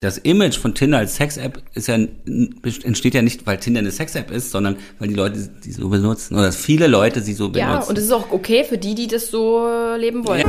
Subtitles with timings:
[0.00, 4.30] Das Image von Tinder als Sex-App ist ja, entsteht ja nicht, weil Tinder eine Sex-App
[4.30, 7.68] ist, sondern weil die Leute sie so benutzen oder dass viele Leute sie so benutzen.
[7.68, 9.66] Ja, und es ist auch okay für die, die das so
[9.96, 10.42] leben wollen.
[10.42, 10.46] Ja.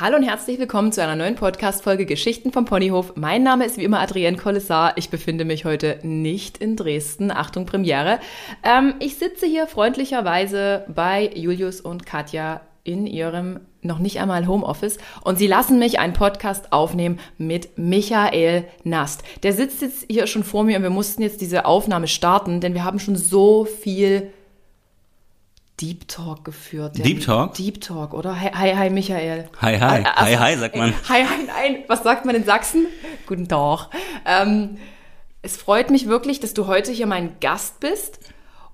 [0.00, 3.12] Hallo und herzlich willkommen zu einer neuen Podcast-Folge Geschichten vom Ponyhof.
[3.14, 4.94] Mein Name ist wie immer Adrienne Collessar.
[4.96, 7.30] Ich befinde mich heute nicht in Dresden.
[7.30, 8.18] Achtung, Premiere.
[8.64, 14.98] Ähm, ich sitze hier freundlicherweise bei Julius und Katja in ihrem noch nicht einmal Homeoffice
[15.22, 19.22] und sie lassen mich einen Podcast aufnehmen mit Michael Nast.
[19.42, 22.74] Der sitzt jetzt hier schon vor mir und wir mussten jetzt diese Aufnahme starten, denn
[22.74, 24.32] wir haben schon so viel
[25.80, 26.96] Deep Talk geführt.
[26.96, 27.54] Deep Talk?
[27.54, 28.40] Deep Talk, oder?
[28.40, 29.48] Hi, hi, hi Michael.
[29.60, 30.04] Hi, hi.
[30.04, 30.94] Also, hi, hi, sagt man.
[31.08, 31.84] Hi, hi, nein.
[31.86, 32.86] Was sagt man in Sachsen?
[33.26, 33.90] Guten Tag.
[34.24, 34.78] Ähm,
[35.42, 38.20] es freut mich wirklich, dass du heute hier mein Gast bist.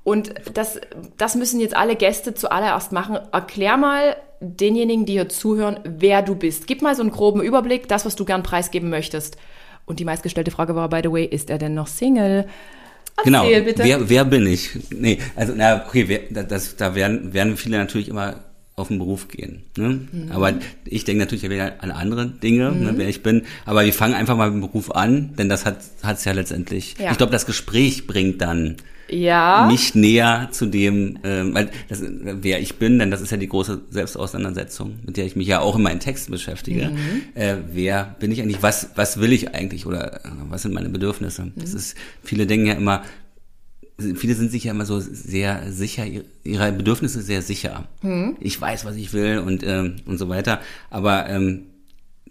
[0.04, 0.80] Und das,
[1.16, 3.18] das müssen jetzt alle Gäste zuallererst machen.
[3.30, 6.66] Erklär mal denjenigen, die hier zuhören, wer du bist.
[6.66, 9.36] Gib mal so einen groben Überblick, das, was du gern preisgeben möchtest.
[9.86, 12.46] Und die meistgestellte Frage war, by the way, ist er denn noch Single?
[13.16, 13.64] Erzähl, genau.
[13.64, 13.84] Bitte.
[13.84, 14.70] Wer, wer bin ich?
[14.90, 18.36] Nee, also na okay, wer, das, da werden, werden viele natürlich immer
[18.74, 19.64] auf den Beruf gehen.
[19.76, 20.00] Ne?
[20.10, 20.32] Mhm.
[20.32, 20.54] Aber
[20.86, 22.84] ich denke natürlich wieder an andere Dinge, ne, mhm.
[22.84, 23.42] ne, wer ich bin.
[23.66, 26.96] Aber wir fangen einfach mal mit dem Beruf an, denn das hat es ja letztendlich.
[26.98, 27.10] Ja.
[27.10, 28.76] Ich glaube, das Gespräch bringt dann
[29.12, 29.66] ja.
[29.70, 33.48] mich näher zu dem, ähm, weil das, wer ich bin, denn das ist ja die
[33.48, 36.88] große Selbstauseinandersetzung, mit der ich mich ja auch in meinen Texten beschäftige.
[36.88, 37.22] Mhm.
[37.34, 38.62] Äh, wer bin ich eigentlich?
[38.62, 41.44] Was was will ich eigentlich oder äh, was sind meine Bedürfnisse?
[41.44, 41.52] Mhm.
[41.56, 43.02] Das ist viele denken ja immer,
[44.14, 46.04] viele sind sich ja immer so sehr sicher,
[46.44, 47.84] ihre Bedürfnisse sehr sicher.
[48.02, 48.36] Mhm.
[48.40, 50.60] Ich weiß, was ich will und ähm, und so weiter.
[50.90, 51.66] Aber ähm,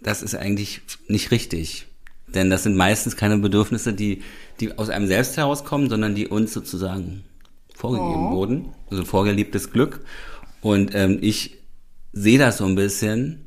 [0.02, 1.86] das ist eigentlich nicht richtig.
[2.34, 4.22] Denn das sind meistens keine Bedürfnisse, die,
[4.60, 7.24] die aus einem selbst herauskommen, sondern die uns sozusagen
[7.74, 8.32] vorgegeben oh.
[8.32, 8.68] wurden.
[8.90, 10.00] Also vorgeliebtes Glück.
[10.60, 11.58] Und ähm, ich
[12.12, 13.41] sehe das so ein bisschen,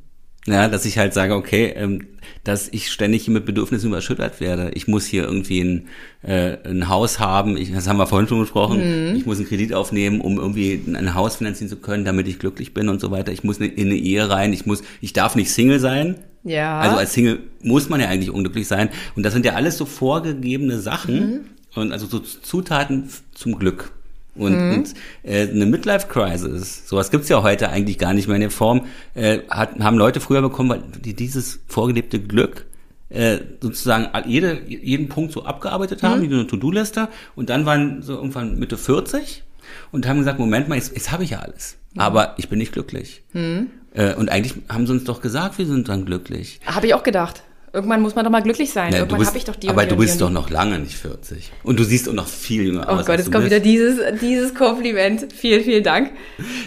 [0.48, 2.08] ja, dass ich halt sage, okay, ähm,
[2.44, 4.72] dass ich ständig hier mit Bedürfnissen überschüttet werde.
[4.76, 5.88] Ich muss hier irgendwie ein,
[6.22, 9.16] äh, ein Haus haben, ich, das haben wir vorhin schon besprochen, mhm.
[9.16, 12.74] ich muss einen Kredit aufnehmen, um irgendwie ein Haus finanzieren zu können, damit ich glücklich
[12.74, 13.32] bin und so weiter.
[13.32, 16.80] Ich muss in eine Ehe rein, ich muss, ich darf nicht Single sein, ja.
[16.80, 18.90] Also als Single muss man ja eigentlich unglücklich sein.
[19.16, 21.40] Und das sind ja alles so vorgegebene Sachen mhm.
[21.74, 23.92] und also so Zutaten zum Glück.
[24.36, 24.74] Und, mhm.
[24.74, 28.86] und äh, eine Midlife-Crisis, sowas gibt's ja heute eigentlich gar nicht mehr in der Form,
[29.14, 32.66] äh, hat, haben Leute früher bekommen, weil die dieses vorgelebte Glück
[33.10, 36.30] äh, sozusagen jede, jeden Punkt so abgearbeitet haben, mhm.
[36.30, 37.08] wie eine To-Do-Liste.
[37.36, 39.44] Und dann waren so irgendwann Mitte 40
[39.92, 41.78] und haben gesagt, Moment mal, jetzt, jetzt habe ich ja alles.
[41.94, 42.02] Mhm.
[42.02, 43.24] Aber ich bin nicht glücklich.
[43.34, 43.68] Mhm.
[43.94, 46.60] Äh, und eigentlich haben sie uns doch gesagt, wir sind dann glücklich.
[46.66, 47.44] Habe ich auch gedacht.
[47.76, 48.94] Irgendwann muss man doch mal glücklich sein.
[48.94, 51.52] Ja, Irgendwann habe ich doch die Aber du bist doch noch lange nicht 40.
[51.62, 53.02] Und du siehst auch noch viel jünger oh aus.
[53.02, 53.48] Oh Gott, es kommt bist.
[53.48, 55.34] wieder dieses, dieses Kompliment.
[55.34, 56.12] Vielen, vielen Dank.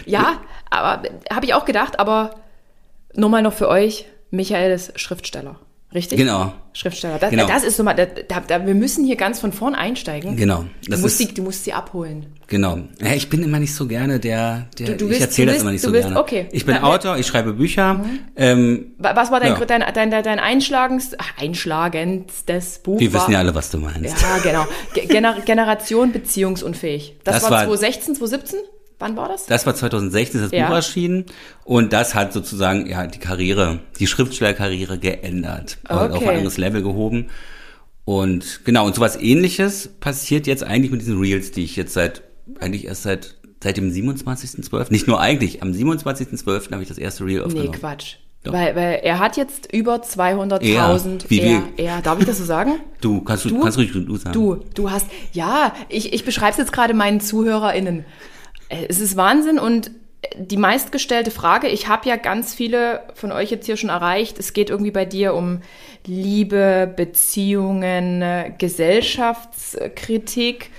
[0.05, 0.39] Ja,
[0.69, 2.35] aber habe ich auch gedacht, aber
[3.15, 5.59] nur mal noch für euch, Michael ist Schriftsteller.
[5.93, 6.19] Richtig?
[6.19, 6.53] Genau.
[6.73, 7.17] Schriftsteller.
[7.17, 7.47] Das, genau.
[7.47, 10.35] das ist so mal, da, da, wir müssen hier ganz von vorn einsteigen.
[10.35, 10.65] Genau.
[10.87, 12.27] Das du, musst ist, die, du musst sie abholen.
[12.45, 12.77] Genau.
[13.01, 15.71] Ja, ich bin immer nicht so gerne der, der du, du ich erzähle das immer
[15.71, 16.19] nicht so bist, gerne.
[16.19, 16.47] Okay.
[16.51, 17.95] Ich bin Na, Autor, ich schreibe Bücher.
[17.95, 18.19] Mhm.
[18.35, 19.65] Ähm, was war dein, ja.
[19.65, 22.99] dein, dein, dein, dein einschlagens, einschlagendstes Buch?
[22.99, 24.21] Wir war, wissen ja alle, was du meinst.
[24.21, 24.67] Ja, genau.
[25.07, 27.17] Gener Generation beziehungsunfähig.
[27.23, 28.59] Das, das war 2016, 2017?
[28.99, 29.45] Wann war das?
[29.45, 30.67] Das war 2016, das ja.
[30.67, 31.25] Buch erschienen.
[31.63, 35.77] Und das hat sozusagen ja die Karriere, die Schriftstellerkarriere geändert.
[35.87, 36.13] Okay.
[36.13, 37.27] Auf ein anderes Level gehoben.
[38.03, 42.23] Und genau, und sowas ähnliches passiert jetzt eigentlich mit diesen Reels, die ich jetzt seit,
[42.59, 44.87] eigentlich erst seit, seit dem 27.12.
[44.89, 46.71] Nicht nur eigentlich, am 27.12.
[46.71, 47.71] habe ich das erste Reel aufgenommen.
[47.71, 48.15] Nee, Quatsch.
[48.43, 48.53] Doch.
[48.53, 51.29] Weil, weil er hat jetzt über 200.000.
[51.29, 52.79] Wie er, er, darf ich das so sagen?
[53.01, 54.33] Du, kannst du, du kannst ruhig du sagen.
[54.33, 58.03] Du, du hast, ja, ich, ich beschreibe es jetzt gerade meinen ZuhörerInnen.
[58.69, 59.91] Äh, es ist Wahnsinn und
[60.37, 64.51] die meistgestellte Frage, ich habe ja ganz viele von euch jetzt hier schon erreicht, es
[64.53, 65.61] geht irgendwie bei dir um
[66.05, 68.23] Liebe, Beziehungen,
[68.57, 70.71] Gesellschaftskritik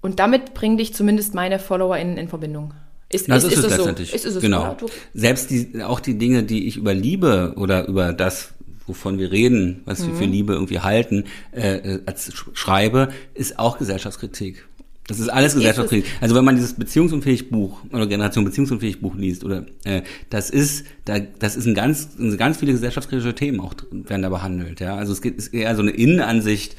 [0.00, 2.74] und damit bringen dich zumindest meine Follower in, in Verbindung.
[3.08, 4.10] Ist, das ist, ist, ist es letztendlich.
[4.10, 4.16] So?
[4.16, 4.76] Ist, ist es genau.
[4.78, 8.52] So, Selbst die, auch die Dinge, die ich über Liebe oder über das,
[8.86, 10.08] wovon wir reden, was mhm.
[10.08, 14.66] wir für Liebe irgendwie halten, äh, äh als schreibe, ist auch Gesellschaftskritik.
[15.06, 16.10] Das ist alles gesellschaftskritik.
[16.20, 20.86] Also wenn man dieses beziehungsunfähig Buch oder Generation beziehungsunfähig Buch liest oder äh, das ist
[21.04, 24.80] da das ist ein ganz ganz viele gesellschaftskritische Themen auch werden da behandelt.
[24.80, 26.76] Ja, also es geht ist eher so eine Innenansicht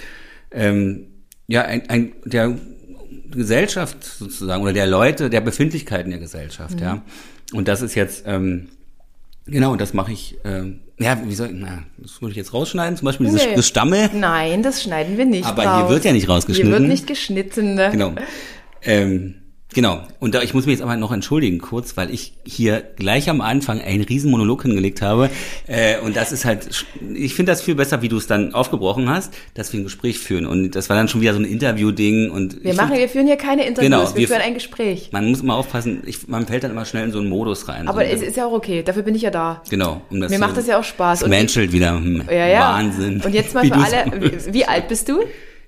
[0.52, 1.08] ähm,
[1.48, 2.58] ja ein, ein der
[3.30, 6.78] Gesellschaft sozusagen oder der Leute der Befindlichkeiten der Gesellschaft.
[6.78, 6.84] Mhm.
[6.84, 7.02] Ja,
[7.54, 8.70] und das ist jetzt ähm,
[9.46, 10.38] genau das mache ich.
[10.44, 13.56] Ähm, ja, wie soll, na, das würde ich jetzt rausschneiden, zum Beispiel dieses nee.
[13.56, 14.10] Gestammel.
[14.14, 15.82] Nein, das schneiden wir nicht Aber raus.
[15.82, 16.72] hier wird ja nicht rausgeschnitten.
[16.72, 17.76] Hier wird nicht geschnitten.
[17.76, 17.90] Ne?
[17.92, 18.14] Genau.
[18.82, 19.36] Ähm,
[19.76, 20.02] Genau.
[20.20, 23.42] Und da, ich muss mich jetzt aber noch entschuldigen kurz, weil ich hier gleich am
[23.42, 25.30] Anfang einen riesen Monolog hingelegt habe.
[25.68, 29.10] Äh, und das ist halt, ich finde das viel besser, wie du es dann aufgebrochen
[29.10, 30.46] hast, dass wir ein Gespräch führen.
[30.48, 32.32] Und das war dann schon wieder so ein Interview-Ding.
[32.32, 35.10] Und Wir machen, find, wir führen hier keine Interviews, Genau, wir, wir- führen ein Gespräch.
[35.12, 37.88] man muss immer aufpassen, ich, man fällt dann immer schnell in so einen Modus rein.
[37.90, 39.62] Aber so, es ist ja auch okay, dafür bin ich ja da.
[39.70, 40.02] Genau.
[40.10, 41.20] Um das Mir so- macht das ja auch Spaß.
[41.20, 41.92] Es Und- menschelt wieder.
[41.98, 42.60] Hm, Ja, ja.
[42.76, 43.22] Wahnsinn.
[43.22, 44.06] Und jetzt mal für alle,
[44.48, 45.20] wie, wie alt bist du?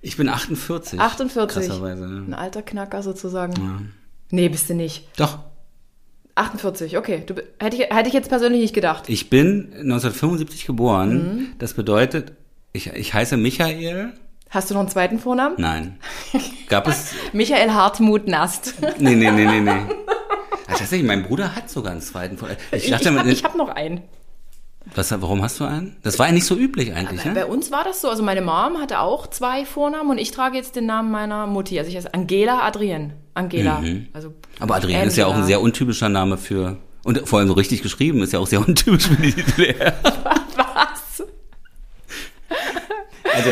[0.01, 0.99] Ich bin 48.
[0.99, 1.67] 48.
[1.67, 2.05] Krasserweise.
[2.05, 2.37] Ein Ja.
[2.37, 3.93] alter Knacker sozusagen.
[4.31, 5.07] Nee, bist du nicht.
[5.17, 5.39] Doch.
[6.35, 7.23] 48, okay.
[7.25, 9.05] Du, hätte, ich, hätte ich jetzt persönlich nicht gedacht.
[9.09, 11.09] Ich bin 1975 geboren.
[11.37, 11.47] Mhm.
[11.57, 12.33] Das bedeutet,
[12.73, 14.13] ich, ich heiße Michael.
[14.49, 15.55] Hast du noch einen zweiten Vornamen?
[15.57, 15.97] Nein.
[16.69, 17.11] Gab es.
[17.33, 18.75] Michael Hartmut Nast.
[18.99, 19.81] Nee, nee, nee, nee, nee.
[20.67, 22.59] Tatsächlich, mein Bruder hat sogar einen zweiten Vornamen.
[22.71, 24.01] Ich Ich, dachte, ich, hab, mit- ich hab noch einen.
[24.95, 25.97] Was, warum hast du einen?
[26.03, 27.47] Das war ja nicht so üblich eigentlich, Bei ne?
[27.47, 28.09] uns war das so.
[28.09, 31.77] Also meine Mom hatte auch zwei Vornamen und ich trage jetzt den Namen meiner Mutti.
[31.77, 33.13] Also ich heiße Angela Adrien.
[33.33, 33.83] Angela.
[34.13, 34.35] Also Mhm.
[34.59, 35.47] Aber Adrian ist ja auch ein Angela.
[35.47, 36.77] sehr untypischer Name für.
[37.03, 39.75] Und vor allem so richtig geschrieben ist ja auch sehr untypisch für die Titel.
[40.55, 41.23] Was?
[43.35, 43.49] Also,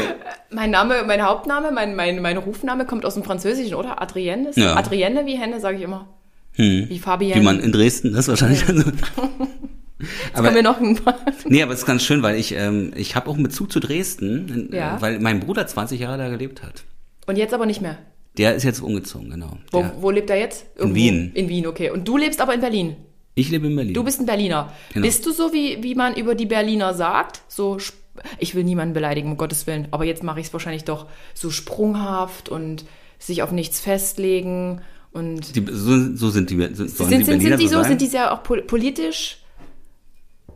[0.52, 4.02] Mein Name, mein Hauptname, mein, mein, mein Rufname kommt aus dem Französischen, oder?
[4.02, 4.76] Adrienne ist Ja.
[4.76, 6.08] Adrienne wie Henne, sage ich immer.
[6.54, 7.40] hm, Wie Fabienne.
[7.40, 8.64] wie man in Dresden das wahrscheinlich
[10.00, 10.42] dann so.
[10.44, 11.00] Kommen wir noch ein
[11.45, 13.80] Nee, aber es ist ganz schön, weil ich, ähm, ich habe auch einen Bezug zu
[13.80, 14.97] Dresden, Ja.
[14.97, 16.83] äh, weil mein Bruder 20 Jahre da gelebt hat.
[17.27, 17.97] Und jetzt aber nicht mehr.
[18.38, 19.57] Der ist jetzt umgezogen, genau.
[19.71, 20.65] Wo, Der, wo lebt er jetzt?
[20.75, 20.95] Irgendwo.
[20.95, 21.31] Wien.
[21.33, 21.89] In Wien, okay.
[21.92, 22.95] Und du lebst aber in Berlin.
[23.36, 23.94] ich lebe in Berlin.
[23.94, 24.71] Du bist ein Berliner.
[24.94, 25.06] Genau.
[25.06, 27.41] Bist du so, wie, wie man über die Berliner sagt?
[27.48, 27.77] So,
[28.39, 29.88] ich will niemanden beleidigen, um Gottes Willen.
[29.91, 32.86] Aber jetzt mache ich es wahrscheinlich doch so sprunghaft und
[33.19, 34.81] sich auf nichts festlegen.
[35.13, 37.86] Und die, so, so sind die, so, sind, die sind, Berliner sind die so, sein?
[37.89, 39.38] sind die sehr auch pol- politisch?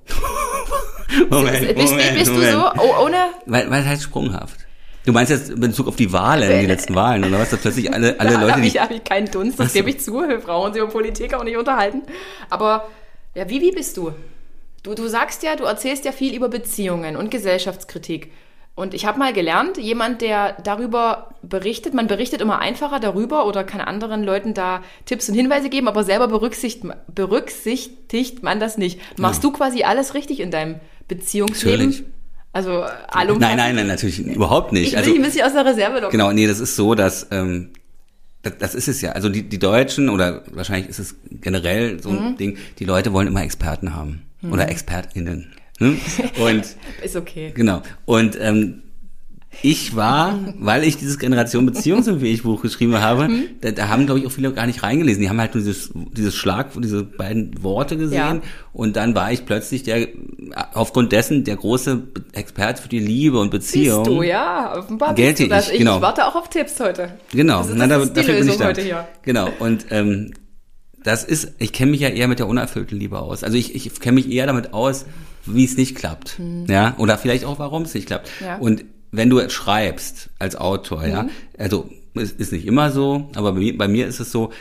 [1.30, 2.52] Moment, bist, Moment, bist du Moment.
[2.52, 3.18] so, oh, ohne?
[3.46, 4.68] Weil, weil heißt sprunghaft.
[5.06, 7.50] Du meinst jetzt in Bezug auf die Wahlen, die letzten Wahlen, oder was?
[7.50, 8.68] Dass plötzlich alle, alle da Leute, habe die...
[8.68, 9.80] ich, hab ich keinen Dunst, das so.
[9.80, 10.14] gebe ich zu.
[10.14, 12.04] Wir brauchen uns über Politik auch nicht unterhalten.
[12.50, 12.88] Aber
[13.34, 14.14] ja, wie, wie bist du?
[14.84, 14.96] du?
[14.96, 18.32] Du sagst ja, du erzählst ja viel über Beziehungen und Gesellschaftskritik.
[18.80, 23.66] Und ich habe mal gelernt, jemand, der darüber berichtet, man berichtet immer einfacher darüber oder
[23.66, 29.00] kann anderen Leuten da Tipps und Hinweise geben, aber selber berücksichtigt, berücksichtigt man das nicht.
[29.18, 30.76] Machst du quasi alles richtig in deinem
[31.10, 31.88] Beziehungsleben?
[31.90, 32.04] Natürlich.
[32.54, 32.72] Also
[33.10, 33.40] allumfassend?
[33.42, 34.88] Nein, nein, nein, natürlich überhaupt nicht.
[34.88, 36.12] Ich will Also, ein bisschen aus der Reserve locken.
[36.12, 37.72] Genau, nee, das ist so, dass ähm,
[38.44, 39.12] das, das ist es ja.
[39.12, 42.18] Also die, die Deutschen oder wahrscheinlich ist es generell so Mhm.
[42.28, 45.54] ein Ding, die Leute wollen immer Experten haben oder ExpertInnen.
[45.80, 45.98] Ne?
[46.40, 46.64] Und
[47.04, 47.52] Ist okay.
[47.56, 47.82] genau.
[48.06, 48.84] Und ähm,
[49.64, 53.44] ich war, weil ich dieses Generation Beziehungsunfähig Buch geschrieben habe, Mhm.
[53.62, 55.22] da, da haben glaube ich auch viele gar nicht reingelesen.
[55.24, 58.42] Die haben halt nur dieses, dieses Schlag, diese beiden Worte gesehen Ja.
[58.74, 60.08] und dann war ich plötzlich der,
[60.74, 62.04] aufgrund dessen der große
[62.34, 64.04] Experte für die Liebe und Beziehung.
[64.04, 64.78] Bist du, ja.
[64.78, 65.72] Offenbar Gelte bist du das.
[65.72, 65.96] ich, genau.
[65.96, 67.18] Ich warte auch auf Tipps heute.
[67.32, 68.66] Genau, Das ist- na, das da, ist die dafür bin ich da.
[68.66, 69.08] heute hier.
[69.24, 70.34] Genau, und ähm,
[71.04, 73.44] das ist, ich kenne mich ja eher mit der unerfüllten Liebe aus.
[73.44, 75.06] Also ich, ich kenne mich eher damit aus,
[75.54, 76.40] wie es nicht klappt.
[76.68, 78.30] Ja, oder vielleicht auch, warum es nicht klappt.
[78.42, 78.58] Ja.
[78.58, 81.30] Und wenn du schreibst als Autor, ja, Mhm.
[81.58, 84.52] also es ist nicht immer so, aber bei mir, bei mir ist es so,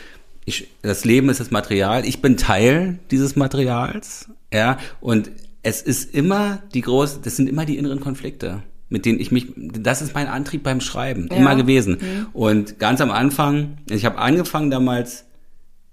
[0.45, 5.29] ich, das Leben ist das Material, ich bin Teil dieses Materials, ja, und
[5.61, 9.47] es ist immer die große, das sind immer die inneren Konflikte, mit denen ich mich,
[9.55, 11.37] das ist mein Antrieb beim Schreiben, Ja.
[11.37, 11.97] immer gewesen.
[12.33, 15.25] Und ganz am Anfang, ich habe angefangen damals,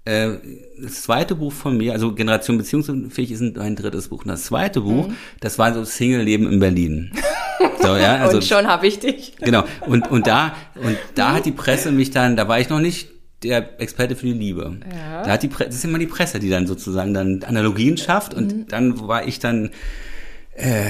[0.07, 4.23] das zweite Buch von mir, also Generation Beziehungsfähig ist mein drittes Buch.
[4.23, 5.09] Und das zweite Buch,
[5.39, 7.11] das war so Single-Leben in Berlin.
[7.81, 9.35] So, ja, also, und schon habe ich dich.
[9.37, 9.63] Genau.
[9.81, 13.09] Und, und da, und da hat die Presse mich dann, da war ich noch nicht
[13.43, 14.77] der Experte für die Liebe.
[14.91, 15.23] Ja.
[15.23, 18.33] Da hat die Presse, das ist immer die Presse, die dann sozusagen dann Analogien schafft
[18.33, 19.71] und dann war ich dann,
[20.55, 20.85] äh,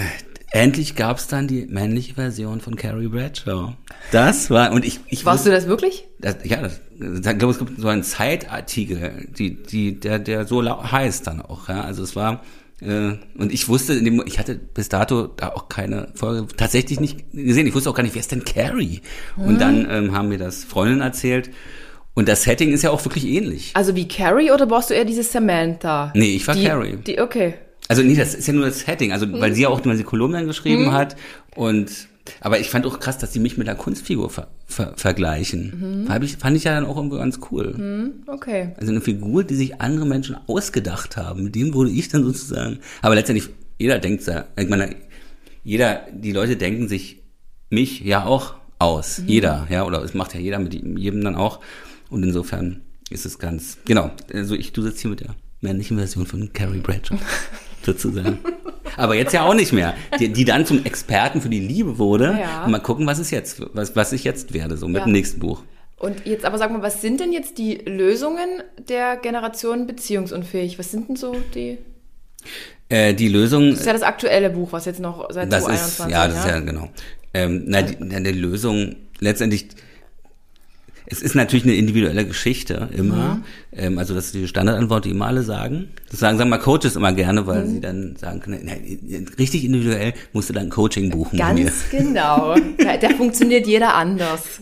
[0.51, 3.73] endlich gab's dann die männliche Version von Carrie Bradshaw.
[4.11, 6.05] Das war, und ich, ich Warst wusste- du das wirklich?
[6.19, 10.63] das, ja, das, ich glaube, es gibt so einen Zeitartikel, die, die, der, der so
[10.63, 11.81] heißt dann auch, ja.
[11.81, 12.43] Also es war,
[12.81, 16.99] äh, und ich wusste, in dem, ich hatte bis dato da auch keine Folge tatsächlich
[16.99, 17.67] nicht gesehen.
[17.67, 19.01] Ich wusste auch gar nicht, wer ist denn Carrie?
[19.35, 21.49] Und dann ähm, haben mir das Freundinnen erzählt.
[22.13, 23.71] Und das Setting ist ja auch wirklich ähnlich.
[23.75, 26.11] Also wie Carrie oder brauchst du eher diese Samantha?
[26.15, 26.97] Nee, ich war die, Carrie.
[26.97, 27.53] Die, okay.
[27.87, 30.03] Also nee, das ist ja nur das Setting, also weil sie ja auch nur die
[30.03, 30.91] Kolumnen geschrieben Mhm.
[30.91, 31.15] hat
[31.55, 31.89] und
[32.41, 36.05] aber ich fand auch krass, dass sie mich mit einer Kunstfigur ver, ver, vergleichen.
[36.09, 36.23] Mhm.
[36.23, 38.11] Ich, fand ich ja dann auch irgendwie ganz cool.
[38.27, 38.73] Okay.
[38.77, 41.45] Also eine Figur, die sich andere Menschen ausgedacht haben.
[41.45, 42.79] Mit dem wurde ich dann sozusagen.
[43.01, 43.47] Aber letztendlich,
[43.79, 44.93] jeder denkt ja, ich meine,
[45.63, 47.23] jeder, die Leute denken sich
[47.69, 49.21] mich ja auch aus.
[49.25, 51.61] Jeder, ja, oder es macht ja jeder mit jedem dann auch.
[52.09, 54.11] Und insofern ist es ganz, genau.
[54.33, 57.17] Also ich, du sitzt hier mit der männlichen Version von Carrie Bradshaw,
[57.87, 58.37] sozusagen.
[58.95, 59.93] Aber jetzt ja auch nicht mehr.
[60.19, 62.37] Die, die dann zum Experten für die Liebe wurde.
[62.39, 62.65] Ja.
[62.65, 65.03] Und mal gucken, was es jetzt, was, was ich jetzt werde, so mit Ja.
[65.05, 65.61] dem nächsten Buch.
[65.97, 70.77] Und jetzt aber sag mal, was sind denn jetzt die Lösungen der Generation beziehungsunfähig?
[70.77, 71.77] Was sind denn so die?
[72.89, 73.71] Äh, die Lösung.
[73.71, 76.37] Das ist ja das aktuelle Buch, was jetzt noch seit das 2021 ist, ja, das
[76.39, 76.89] ist ja genau.
[77.33, 79.67] Ähm, na, die, na, die Lösung letztendlich
[81.09, 83.35] es ist natürlich eine individuelle Geschichte immer.
[83.35, 83.43] Mhm.
[83.71, 85.89] Ähm, also das ist die Standardantwort, die immer alle sagen.
[86.09, 87.69] Das sagen, sagen mal Coaches immer gerne, weil mhm.
[87.69, 91.39] sie dann sagen können, nein, richtig individuell musst du dann Coaching buchen.
[91.39, 92.55] Ganz genau.
[92.77, 94.61] der, der funktioniert jeder anders.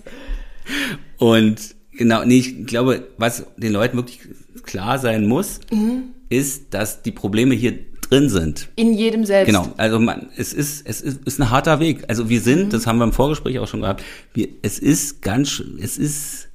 [1.18, 4.20] Und genau, nee, ich glaube, was den Leuten wirklich
[4.64, 6.10] klar sein muss, mhm.
[6.30, 8.70] ist, dass die Probleme hier drin sind.
[8.76, 9.48] In jedem selbst.
[9.48, 12.04] Genau, also man, es ist, es ist, ist ein harter Weg.
[12.08, 12.70] Also wir sind, mhm.
[12.70, 16.50] das haben wir im Vorgespräch auch schon gehabt, wir, es ist ganz, es ist,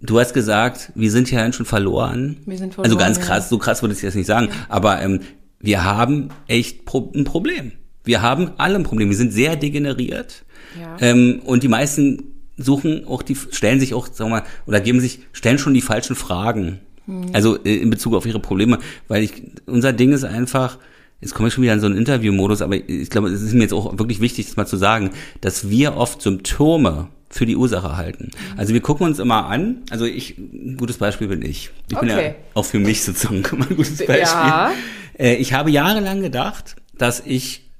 [0.00, 2.38] du hast gesagt, wir sind ja schon verloren.
[2.46, 2.90] Wir sind verloren.
[2.90, 3.48] Also ganz krass, ja.
[3.48, 4.54] so krass würde ich jetzt nicht sagen, ja.
[4.68, 5.20] aber ähm,
[5.60, 7.72] wir haben echt Pro ein Problem.
[8.04, 9.10] Wir haben alle ein Problem.
[9.10, 10.44] Wir sind sehr degeneriert.
[10.80, 10.96] Ja.
[11.00, 15.00] Ähm, und die meisten suchen auch die, stellen sich auch, sagen wir mal, oder geben
[15.00, 16.80] sich, stellen schon die falschen Fragen.
[17.08, 17.30] Mhm.
[17.32, 20.78] Also äh, in Bezug auf ihre Probleme, weil ich, unser Ding ist einfach,
[21.20, 23.62] jetzt komme ich schon wieder in so einen Interviewmodus, aber ich glaube, es ist mir
[23.62, 25.10] jetzt auch wirklich wichtig, das mal zu sagen,
[25.40, 28.30] dass wir oft Symptome für die Ursache halten.
[28.32, 28.58] Mhm.
[28.58, 31.70] Also wir gucken uns immer an, also ich, ein gutes Beispiel bin ich.
[31.88, 32.06] Ich okay.
[32.06, 34.18] bin ja auch für mich sozusagen ein gutes Beispiel.
[34.20, 34.72] Ja.
[35.18, 37.70] Äh, ich habe jahrelang gedacht, dass ich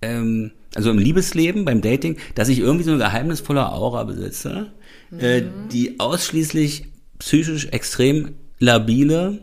[0.00, 4.68] ähm, also im Liebesleben, beim Dating, dass ich irgendwie so eine geheimnisvolle Aura besitze,
[5.10, 5.20] mhm.
[5.20, 5.42] äh,
[5.72, 6.86] die ausschließlich
[7.18, 9.40] psychisch extrem labile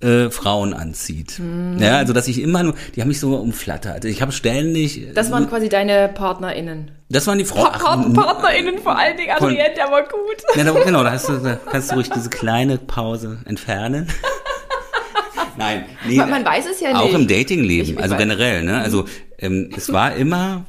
[0.00, 1.38] äh, Frauen anzieht.
[1.38, 1.78] Mhm.
[1.80, 4.04] Ja, also dass ich immer nur, die haben mich so umflattert.
[4.04, 5.14] Ich habe ständig.
[5.14, 6.90] Das waren quasi deine PartnerInnen.
[7.08, 7.72] Das waren die Frauen.
[7.72, 10.42] Pa PartnerInnen vor allen Dingen, Adrienne, der war gut.
[10.56, 14.08] Ja, da, genau, da, du, da kannst du ruhig diese kleine Pause entfernen.
[15.56, 17.00] Nein, nee, man, man, weiß es ja nicht.
[17.00, 18.64] Auch im Datingleben, also generell.
[18.64, 18.80] Ne?
[18.80, 19.04] Also
[19.38, 20.66] ähm, es war immer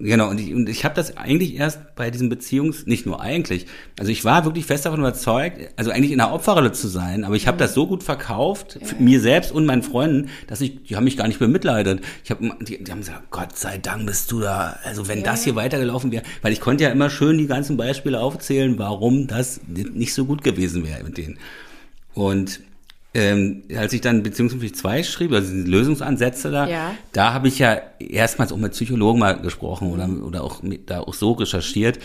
[0.00, 3.66] Genau, und ich, und ich habe das eigentlich erst bei diesen Beziehungs, nicht nur eigentlich,
[3.98, 7.34] also ich war wirklich fest davon überzeugt, also eigentlich in der Opferrolle zu sein, aber
[7.34, 7.60] ich habe mhm.
[7.60, 8.94] das so gut verkauft, ja.
[9.00, 12.00] mir selbst und meinen Freunden, dass ich, die haben mich gar nicht bemitleidet.
[12.22, 15.24] Ich habe, die, die haben gesagt, Gott sei Dank bist du da, also wenn ja.
[15.24, 19.26] das hier weitergelaufen wäre, weil ich konnte ja immer schön die ganzen Beispiele aufzählen, warum
[19.26, 21.38] das nicht so gut gewesen wäre mit denen.
[22.14, 22.60] Und
[23.14, 26.94] ähm, als ich dann Beziehungsmäßig 2 schrieb, also die Lösungsansätze da, ja.
[27.12, 31.00] da habe ich ja erstmals auch mit Psychologen mal gesprochen oder, oder auch mit, da
[31.00, 31.98] auch so recherchiert.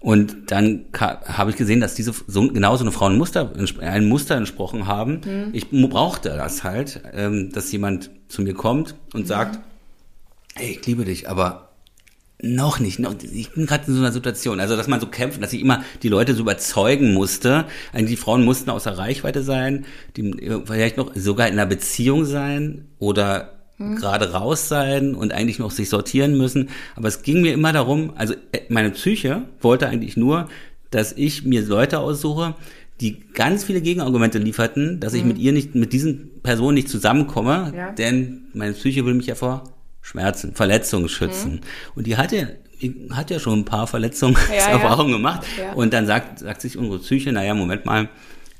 [0.00, 4.08] Und dann habe ich gesehen, dass diese so, genau so eine Frau ein Muster, ein
[4.08, 5.20] Muster entsprochen haben.
[5.24, 5.50] Mhm.
[5.52, 9.26] Ich brauchte das halt, ähm, dass jemand zu mir kommt und mhm.
[9.26, 9.60] sagt,
[10.54, 11.69] hey, ich liebe dich, aber
[12.42, 12.98] noch nicht.
[12.98, 15.60] Noch, ich bin gerade in so einer Situation, also dass man so kämpft, dass ich
[15.60, 17.66] immer die Leute so überzeugen musste.
[17.92, 19.84] Eigentlich die Frauen mussten außer Reichweite sein,
[20.16, 20.32] die
[20.64, 23.96] vielleicht noch sogar in einer Beziehung sein oder hm.
[23.96, 26.70] gerade raus sein und eigentlich noch sich sortieren müssen.
[26.96, 30.48] Aber es ging mir immer darum, also äh, meine Psyche wollte eigentlich nur,
[30.90, 32.54] dass ich mir Leute aussuche,
[33.00, 35.28] die ganz viele Gegenargumente lieferten, dass ich hm.
[35.28, 37.92] mit ihr nicht, mit diesen Personen nicht zusammenkomme, ja.
[37.92, 39.64] denn meine Psyche will mich ja vor
[40.02, 41.52] Schmerzen, Verletzungen schützen.
[41.52, 41.60] Mhm.
[41.94, 42.46] Und die hat ja,
[43.12, 45.16] hat ja schon ein paar Verletzungserfahrungen ja, ja.
[45.16, 45.46] gemacht.
[45.58, 45.72] Ja.
[45.74, 48.08] Und dann sagt, sagt sich unsere Psyche, naja, Moment mal,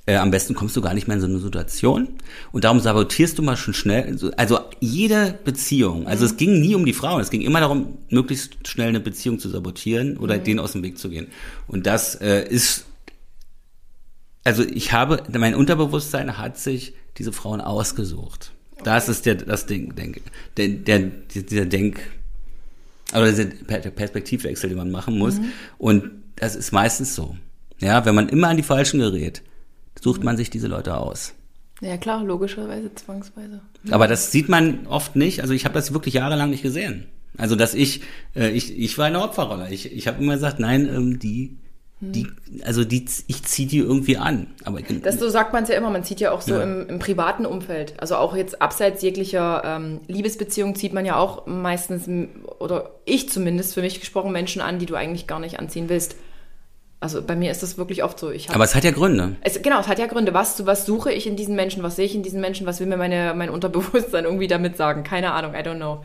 [0.06, 2.09] äh, am besten kommst du gar nicht mehr in so eine Situation.
[2.52, 6.30] Und darum sabotierst du mal schon schnell, also jede Beziehung, also mhm.
[6.30, 9.49] es ging nie um die Frauen, es ging immer darum, möglichst schnell eine Beziehung zu
[9.49, 10.44] sabotieren oder mhm.
[10.44, 11.28] denen aus dem Weg zu gehen.
[11.68, 12.87] Und das äh, ist,
[14.42, 18.52] also ich habe, mein Unterbewusstsein hat sich diese Frauen ausgesucht.
[18.84, 20.20] Das ist der, das Ding, denke,
[20.56, 22.00] der, der, dieser Denk,
[23.12, 23.46] oder dieser
[23.90, 25.38] Perspektivwechsel, den man machen muss.
[25.38, 25.52] Mhm.
[25.78, 27.37] Und das ist meistens so.
[27.80, 29.42] Ja, wenn man immer an die Falschen gerät,
[30.00, 31.34] sucht man sich diese Leute aus.
[31.80, 33.60] Ja klar, logischerweise, zwangsweise.
[33.90, 35.40] Aber das sieht man oft nicht.
[35.40, 37.06] Also ich habe das wirklich jahrelang nicht gesehen.
[37.38, 38.02] Also dass ich,
[38.37, 39.70] äh, ich, ich war in der Opferrolle.
[39.70, 41.56] Ich, ich habe immer gesagt, nein, ähm, die
[42.02, 42.26] die,
[42.64, 44.47] also die, ich ziehe die irgendwie an.
[44.64, 45.90] Aber das so sagt man es ja immer.
[45.90, 46.62] Man zieht ja auch so ja.
[46.62, 47.92] Im, im, privaten Umfeld.
[47.99, 52.09] Also auch jetzt abseits jeglicher ähm, Liebesbeziehung zieht man ja auch meistens
[52.59, 56.16] oder ich zumindest für mich gesprochen Menschen an, die du eigentlich gar nicht anziehen willst.
[57.00, 58.30] Also bei mir ist das wirklich oft so.
[58.30, 59.37] Hab, Aber es hat ja Gründe.
[59.42, 60.33] Es, genau, es hat ja Gründe.
[60.33, 61.83] Was, was suche ich in diesen Menschen?
[61.83, 62.66] Was sehe ich in diesen Menschen?
[62.66, 65.02] Was will mir meine, mein Unterbewusstsein irgendwie damit sagen?
[65.02, 66.02] Keine Ahnung, I don't know.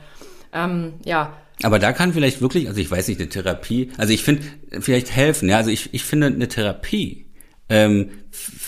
[0.53, 4.23] Ähm, ja, aber da kann vielleicht wirklich, also ich weiß nicht, eine Therapie, also ich
[4.23, 4.43] finde,
[4.79, 7.25] vielleicht helfen, ja, also ich, ich finde eine Therapie
[7.69, 8.09] ähm,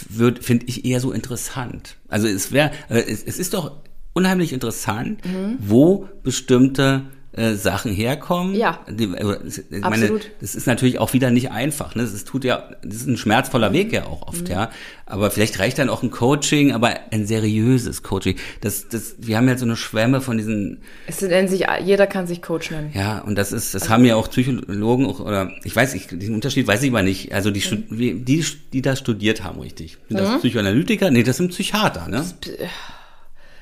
[0.09, 1.97] wird, finde ich eher so interessant.
[2.07, 5.57] Also es wäre, äh, es, es ist doch unheimlich interessant, mhm.
[5.59, 7.03] wo bestimmte
[7.37, 8.53] äh, Sachen herkommen.
[8.55, 8.79] Ja.
[8.89, 10.31] Die, äh, ich meine, Absolut.
[10.41, 11.95] das ist natürlich auch wieder nicht einfach.
[11.95, 12.01] Ne?
[12.03, 14.69] Das ist, tut ja, das ist ein schmerzvoller Weg ja auch oft, ja.
[15.05, 18.35] Aber vielleicht reicht dann auch ein Coaching, aber ein seriöses Coaching.
[18.59, 22.27] Das, das, wir haben ja so eine Schwemme von diesen, Es nennen sich, jeder kann
[22.27, 22.91] sich Coach nennen.
[22.93, 26.33] ja, und das ist, das haben ja auch Psychologen auch, oder ich weiß, ich, den
[26.33, 27.33] Unterschied weiß ich aber nicht.
[27.33, 29.97] Also die, Stu- wie- die, die das studiert haben, richtig.
[30.09, 31.09] Sind das Psychoanalytiker?
[31.11, 32.25] Nee, das sind Psychiater, ne?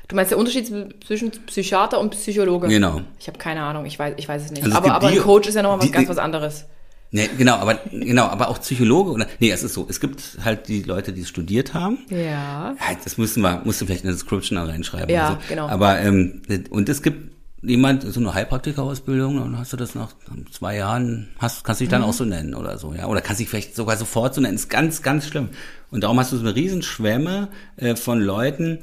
[0.07, 0.67] Du meinst der Unterschied
[1.05, 2.67] zwischen Psychiater und Psychologe?
[2.67, 3.01] Genau.
[3.19, 4.63] Ich habe keine Ahnung, ich weiß, ich weiß es nicht.
[4.63, 6.65] Also es aber aber die- ein Coach ist ja nochmal was die- ganz was anderes.
[7.11, 10.67] Nee, genau, aber genau, aber auch Psychologe oder nee, es ist so, es gibt halt
[10.67, 11.99] die Leute, die es studiert haben.
[12.09, 12.75] Ja.
[13.03, 15.09] Das müssen wir, musst du vielleicht in der Description da reinschreiben.
[15.09, 15.37] Ja, so.
[15.47, 15.67] genau.
[15.69, 17.31] Aber ähm, und es gibt
[17.61, 20.09] jemand, so eine Heilpraktiker-Ausbildung, dann hast du das nach
[20.51, 22.07] zwei Jahren, hast, kannst du dich dann Mhm.
[22.07, 23.05] auch so nennen oder so, ja.
[23.07, 24.55] Oder kannst dich vielleicht sogar sofort so nennen.
[24.55, 25.49] ist ganz, ganz schlimm.
[25.91, 27.47] Und darum hast du so eine Riesenschwemme
[27.77, 28.79] äh, von Leuten,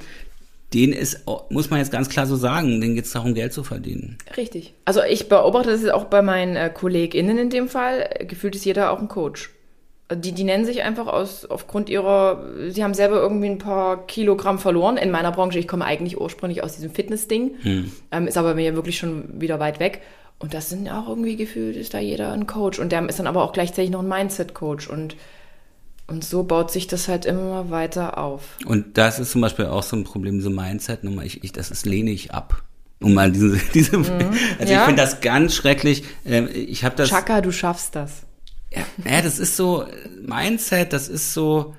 [0.74, 3.64] denen ist, muss man jetzt ganz klar so sagen, denen geht es darum, Geld zu
[3.64, 4.18] verdienen.
[4.36, 4.74] Richtig.
[4.84, 8.08] Also ich beobachte das jetzt auch bei meinen äh, KollegInnen in dem Fall.
[8.26, 9.50] Gefühlt ist jeder auch ein Coach.
[10.14, 14.58] Die, die nennen sich einfach aus, aufgrund ihrer, sie haben selber irgendwie ein paar Kilogramm
[14.58, 14.98] verloren.
[14.98, 17.52] In meiner Branche, ich komme eigentlich ursprünglich aus diesem Fitness-Ding,
[18.10, 20.02] ähm, ist aber mir wirklich schon wieder weit weg.
[20.38, 22.78] Und das sind auch irgendwie gefühlt, ist da jeder ein Coach.
[22.78, 24.88] Und der ist dann aber auch gleichzeitig noch ein Mindset-Coach.
[24.88, 25.16] Und,
[26.06, 28.42] und so baut sich das halt immer weiter auf.
[28.66, 31.24] Und das ist zum Beispiel auch so ein Problem, diese Mindset-Nummer.
[31.24, 32.62] Ich, ich, das ist, lehne ich ab.
[33.00, 34.12] Um mal diese, diese, also
[34.60, 34.84] ich Ja.
[34.84, 36.04] finde das ganz schrecklich.
[36.24, 37.08] Ähm, Ich habe das.
[37.08, 38.22] Chaka, du schaffst das.
[38.70, 39.84] Ja, ja, das ist so,
[40.20, 41.74] Mindset, das ist so,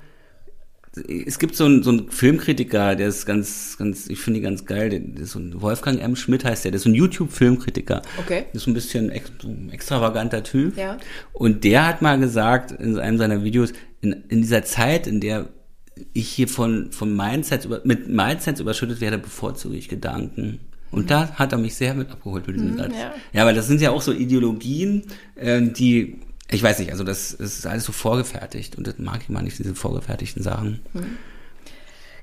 [0.96, 4.64] es gibt so einen, so einen Filmkritiker, der ist ganz, ganz, ich finde ihn ganz
[4.64, 6.14] geil, der, der ist so ein Wolfgang M.
[6.14, 8.02] Schmidt heißt der, der ist so ein YouTube-Filmkritiker.
[8.18, 8.44] Okay.
[8.52, 10.76] Das ist so ein bisschen ex, so ein extravaganter Typ.
[10.76, 10.98] Ja.
[11.32, 15.48] Und der hat mal gesagt in einem seiner Videos, in, in dieser Zeit, in der
[16.12, 20.60] ich hier von, von Mindsets über, mit Mindsets überschüttet werde, bevorzuge ich Gedanken.
[20.90, 22.90] Und da hat er mich sehr mit abgeholt mit diesem Satz.
[22.90, 22.94] Mhm.
[22.94, 23.14] ja.
[23.32, 25.02] Ja, weil das sind ja auch so Ideologien,
[25.34, 26.20] äh, die,
[26.50, 29.42] ich weiß nicht, also das, das ist alles so vorgefertigt und das mag ich mal
[29.42, 30.80] nicht, diese vorgefertigten Sachen.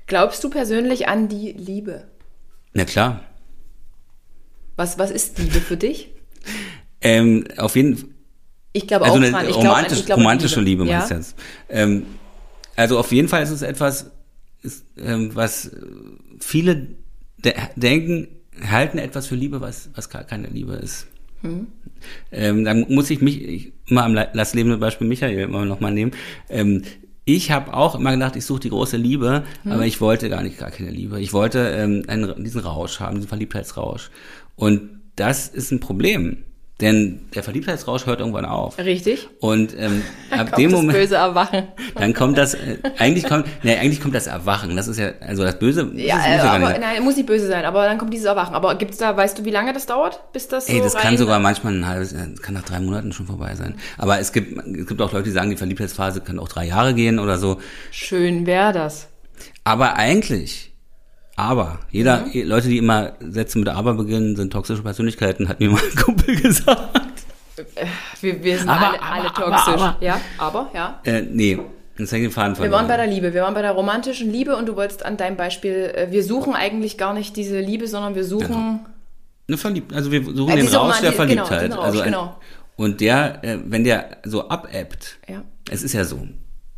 [0.06, 2.08] Glaubst du persönlich an die Liebe?
[2.72, 3.24] Na klar.
[4.76, 6.10] Was, was ist Liebe für dich?
[7.04, 8.08] Ähm, auf jeden Fall.
[8.72, 9.48] Ich glaube Also auch eine dran.
[9.48, 10.98] Ich romantisch, ich glaube an romantische Liebe, ja?
[10.98, 11.34] meinst du jetzt?
[11.68, 12.06] Ähm,
[12.76, 14.12] also auf jeden Fall ist es etwas,
[14.62, 15.72] ist, ähm, was
[16.38, 16.86] viele
[17.38, 18.28] de denken,
[18.70, 21.08] halten etwas für Liebe, was, was gar keine Liebe ist.
[21.42, 21.66] Hm.
[22.32, 25.92] Ähm, dann muss ich mich ich, immer am Lass lebende Beispiel Michael immer noch mal
[25.92, 26.12] nehmen.
[26.48, 26.82] Ähm,
[27.24, 29.72] ich habe auch immer gedacht, ich suche die große Liebe, Hm.
[29.72, 31.20] aber ich wollte gar nicht gar keine Liebe.
[31.20, 34.10] Ich wollte ähm, einen, diesen Rausch haben, diesen Verliebtheitsrausch.
[34.56, 36.38] Und das ist ein Problem,
[36.82, 38.76] denn der Verliebtheitsrausch hört irgendwann auf.
[38.76, 39.28] Richtig.
[39.40, 41.68] Und ähm, ab Kommt dem das Moment, böse Erwachen.
[41.94, 44.76] dann kommt das, äh, eigentlich kommt, nee, eigentlich kommt das Erwachen.
[44.76, 46.80] Das ist ja, also das Böse, das Ja, äh, muss ja gar aber, nicht.
[46.80, 48.54] nein, muss nicht böse sein, aber dann kommt dieses Erwachen.
[48.54, 51.16] Aber gibt's da, weißt du, wie lange das dauert, bis das so Ey, das kann
[51.16, 53.76] sogar manchmal ein halbes, äh, kann nach drei Monaten schon vorbei sein.
[53.96, 56.92] Aber es gibt, es gibt auch Leute, die sagen, die Verliebtheitsphase kann auch drei Jahre
[56.94, 57.58] gehen oder so.
[57.90, 59.08] Schön wäre das.
[59.64, 60.71] Aber eigentlich,
[61.36, 62.42] aber, jeder, Mhm.
[62.48, 66.40] Leute, die immer Sätze mit aber beginnen, sind toxische Persönlichkeiten, hat mir mal ein Kumpel
[66.40, 66.98] gesagt.
[68.20, 69.74] Wir, wir sind Aber, alle, aber, alle aber, toxisch.
[69.82, 69.96] aber.
[70.00, 71.00] Ja, aber, ja.
[71.04, 71.58] Äh, nee,
[71.98, 72.72] jetzt hab ich den Faden Wir verloren.
[72.80, 75.36] waren bei der Liebe, wir waren bei der romantischen Liebe und du wolltest an deinem
[75.36, 78.80] Beispiel, äh, wir suchen eigentlich gar nicht diese Liebe, sondern wir suchen, Genau.
[79.48, 81.62] Eine Verliebt, also wir suchen Äh, den Rausch der genau, Verliebtheit.
[81.62, 82.36] den Rausch, also ein, genau.
[82.76, 85.42] Und der, äh, wenn der so abebbt, ja.
[85.70, 86.26] es ist ja so,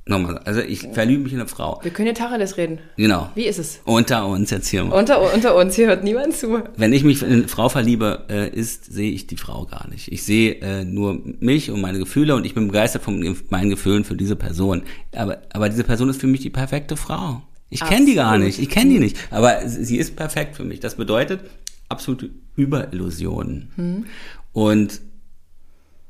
[0.06, 2.78] nochmal, also ich verliebe mich in eine Frau, Wir können ja Tacheles reden.
[2.96, 3.80] genau, Wie ist es?
[3.84, 4.98] unter uns jetzt hier mal.
[4.98, 6.62] Unter, unter uns, hier hört niemand zu.
[6.76, 10.12] Wenn ich mich in eine Frau verliebe, äh, ist, sehe ich die Frau gar nicht.
[10.12, 14.04] Ich sehe äh, nur mich und meine Gefühle und ich bin begeistert von meinen Gefühlen
[14.04, 14.82] für diese Person.
[15.14, 17.42] Aber, aber diese Person ist für mich die perfekte Frau.
[17.70, 19.16] Ich kenne die gar nicht, ich kenne die nicht.
[19.30, 20.80] Aber sie ist perfekt für mich.
[20.80, 21.40] Das bedeutet
[21.88, 24.06] absolute Überillusionen.
[24.52, 25.00] Und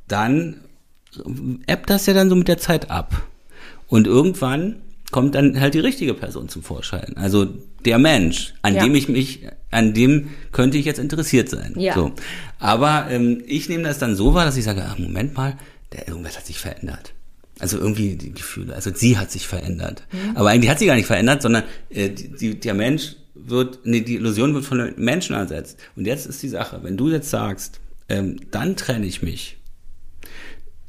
[0.09, 0.57] dann
[1.66, 3.22] ebbt das ja dann so mit der Zeit ab.
[3.88, 4.76] Und irgendwann
[5.10, 7.12] kommt dann halt die richtige Person zum Vorschein.
[7.16, 7.46] Also
[7.84, 8.82] der Mensch, an Ja.
[8.82, 11.74] dem ich mich, an dem könnte ich jetzt interessiert sein.
[11.76, 11.94] Ja.
[11.94, 12.12] So.
[12.58, 15.56] Aber ähm, ich nehme das dann so wahr, dass ich sage, ach, Moment mal,
[15.92, 17.12] der, irgendwas hat sich verändert.
[17.60, 20.02] Also irgendwie die Gefühle, also sie hat sich verändert.
[20.34, 24.00] Aber eigentlich hat sie gar nicht verändert, sondern äh, die, die, der Mensch wird, nee,
[24.00, 25.78] die Illusion wird von den Menschen ersetzt.
[25.94, 29.56] Und jetzt ist die Sache, wenn du jetzt sagst, ähm, dann trenne ich mich,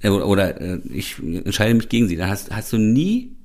[0.04, 3.36] oder, oder äh, ich entscheide mich gegen sie, dann hast, hast du nie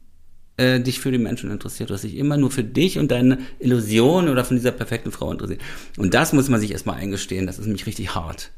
[0.56, 1.90] äh, dich für den Menschen interessiert.
[1.90, 5.32] Du hast dich immer nur für dich und deine Illusion oder von dieser perfekten Frau
[5.32, 5.60] interessiert.
[5.96, 8.50] Und das muss man sich erstmal eingestehen, das ist nämlich richtig hart.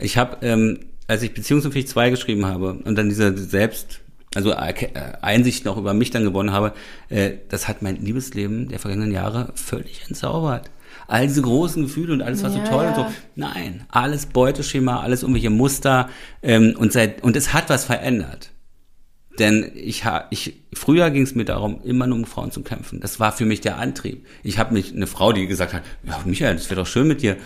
[0.00, 4.00] Ich habe, ähm, als ich Beziehungsunfähig 2 geschrieben habe und dann diese Selbst,
[4.34, 4.88] also äh,
[5.20, 6.72] Einsicht noch über mich dann gewonnen habe,
[7.08, 10.70] äh, das hat mein Liebesleben der vergangenen Jahre völlig entzaubert.
[11.12, 12.88] All diese großen Gefühle und alles war Ja, so toll ja.
[12.88, 13.06] und so.
[13.36, 16.08] Nein, alles Beuteschema, alles irgendwelche Muster
[16.42, 18.50] ähm, und seit und es hat was verändert.
[19.38, 23.00] Denn ich ha, ich früher ging es mir darum, immer nur um Frauen zu kämpfen.
[23.00, 24.26] Das war für mich der Antrieb.
[24.42, 27.20] Ich habe mich eine Frau, die gesagt hat, ja Michael, das wäre doch schön mit
[27.20, 27.36] dir.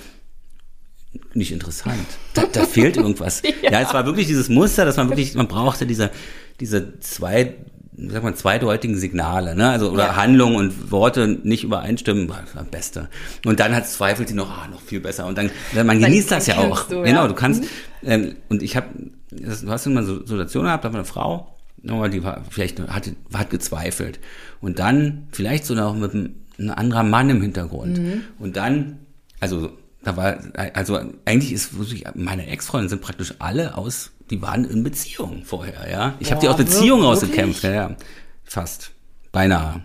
[1.35, 2.07] Nicht interessant.
[2.35, 3.43] Da, da fehlt irgendwas.
[3.63, 3.73] ja.
[3.73, 3.81] Ja.
[3.81, 6.13] es war wirklich dieses Muster, dass man wirklich, man brauchte diese
[6.61, 7.55] diese zwei
[7.97, 9.71] wie sagt man, zweideutigen Signale, ne?
[9.71, 10.17] Also oder Ja.
[10.17, 13.09] Handlungen und Worte nicht übereinstimmen, war das Beste.
[13.45, 15.27] Und dann hat zweifelt sie noch, ah, noch viel besser.
[15.27, 16.85] Und dann, man Dann genießt das ja auch.
[16.89, 17.29] du, genau, ja.
[17.29, 17.65] du kannst.
[18.03, 18.89] Ähm, und ich habe,
[19.31, 21.57] du hast immer so Situationen gehabt, da war eine Frau,
[21.89, 24.21] aber die war vielleicht hat, hat gezweifelt.
[24.61, 27.99] Und dann vielleicht so noch mit einem, ein anderer Mann im Hintergrund.
[27.99, 28.23] Mhm.
[28.39, 28.99] Und dann,
[29.41, 29.71] also
[30.03, 30.39] da war,
[30.75, 35.89] also eigentlich ist wirklich, meine Ex-Freunde sind praktisch alle aus, die waren in Beziehungen vorher,
[35.91, 36.15] ja.
[36.19, 37.23] Ich habe die aus Beziehungen wirklich?
[37.23, 37.97] rausgekämpft, ja, ja.
[38.45, 38.93] Fast.
[39.33, 39.83] Beinahe.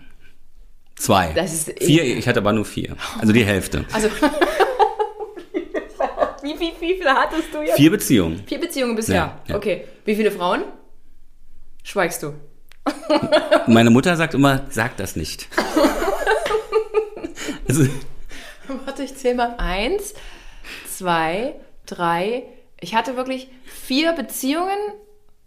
[0.96, 1.32] Zwei.
[1.32, 2.96] Das ist eh- vier, ich hatte aber nur vier.
[3.20, 3.84] Also die Hälfte.
[3.92, 4.08] Also.
[6.42, 7.76] wie, wie, wie viele hattest du jetzt?
[7.76, 8.42] Vier Beziehungen.
[8.46, 9.14] Vier Beziehungen bisher.
[9.16, 9.56] Ja, ja.
[9.56, 9.84] Okay.
[10.04, 10.62] Wie viele Frauen?
[11.82, 12.34] Schweigst du?
[13.66, 15.48] Meine Mutter sagt immer, sag das nicht.
[17.68, 17.86] Also,
[18.84, 19.54] Warte, ich zähle mal.
[19.56, 20.14] Eins,
[20.88, 21.54] zwei,
[21.86, 22.44] drei.
[22.82, 24.76] Ich hatte wirklich vier Beziehungen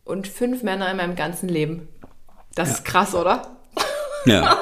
[0.06, 1.90] und fünf Männer in meinem ganzen Leben.
[2.56, 3.58] Das ist krass, oder?
[4.26, 4.58] ja.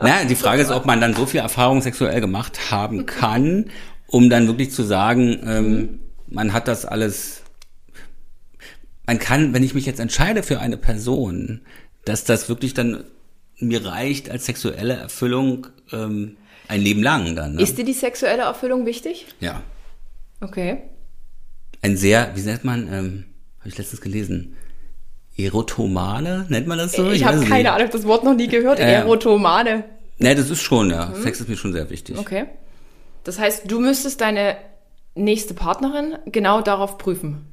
[0.00, 3.70] Naja, die Frage ist, ob man dann so viel Erfahrung sexuell gemacht haben kann,
[4.06, 7.42] um dann wirklich zu sagen, ähm, man hat das alles.
[9.06, 11.60] Man kann, wenn ich mich jetzt entscheide für eine Person,
[12.06, 13.04] dass das wirklich dann
[13.58, 17.56] mir reicht als sexuelle Erfüllung ähm, ein Leben lang dann.
[17.56, 17.62] Ne?
[17.62, 19.26] Ist dir die sexuelle Erfüllung wichtig?
[19.40, 19.62] ja.
[20.40, 20.84] Okay.
[21.84, 23.24] Ein sehr, wie nennt man, ähm,
[23.60, 24.56] habe ich letztens gelesen,
[25.36, 27.10] Erotomane, nennt man das so?
[27.10, 27.74] ich weiß habe keine.
[27.74, 28.78] Ahnung, das Wort noch nie gehört.
[28.78, 29.84] Äh, Erotomane.
[30.16, 31.12] Nee, das ist schon, ja.
[31.14, 32.16] Sex ist mir schon sehr wichtig.
[32.16, 32.46] Okay.
[33.24, 34.56] Das heißt, du müsstest deine
[35.14, 37.44] nächste Partnerin genau darauf prüfen.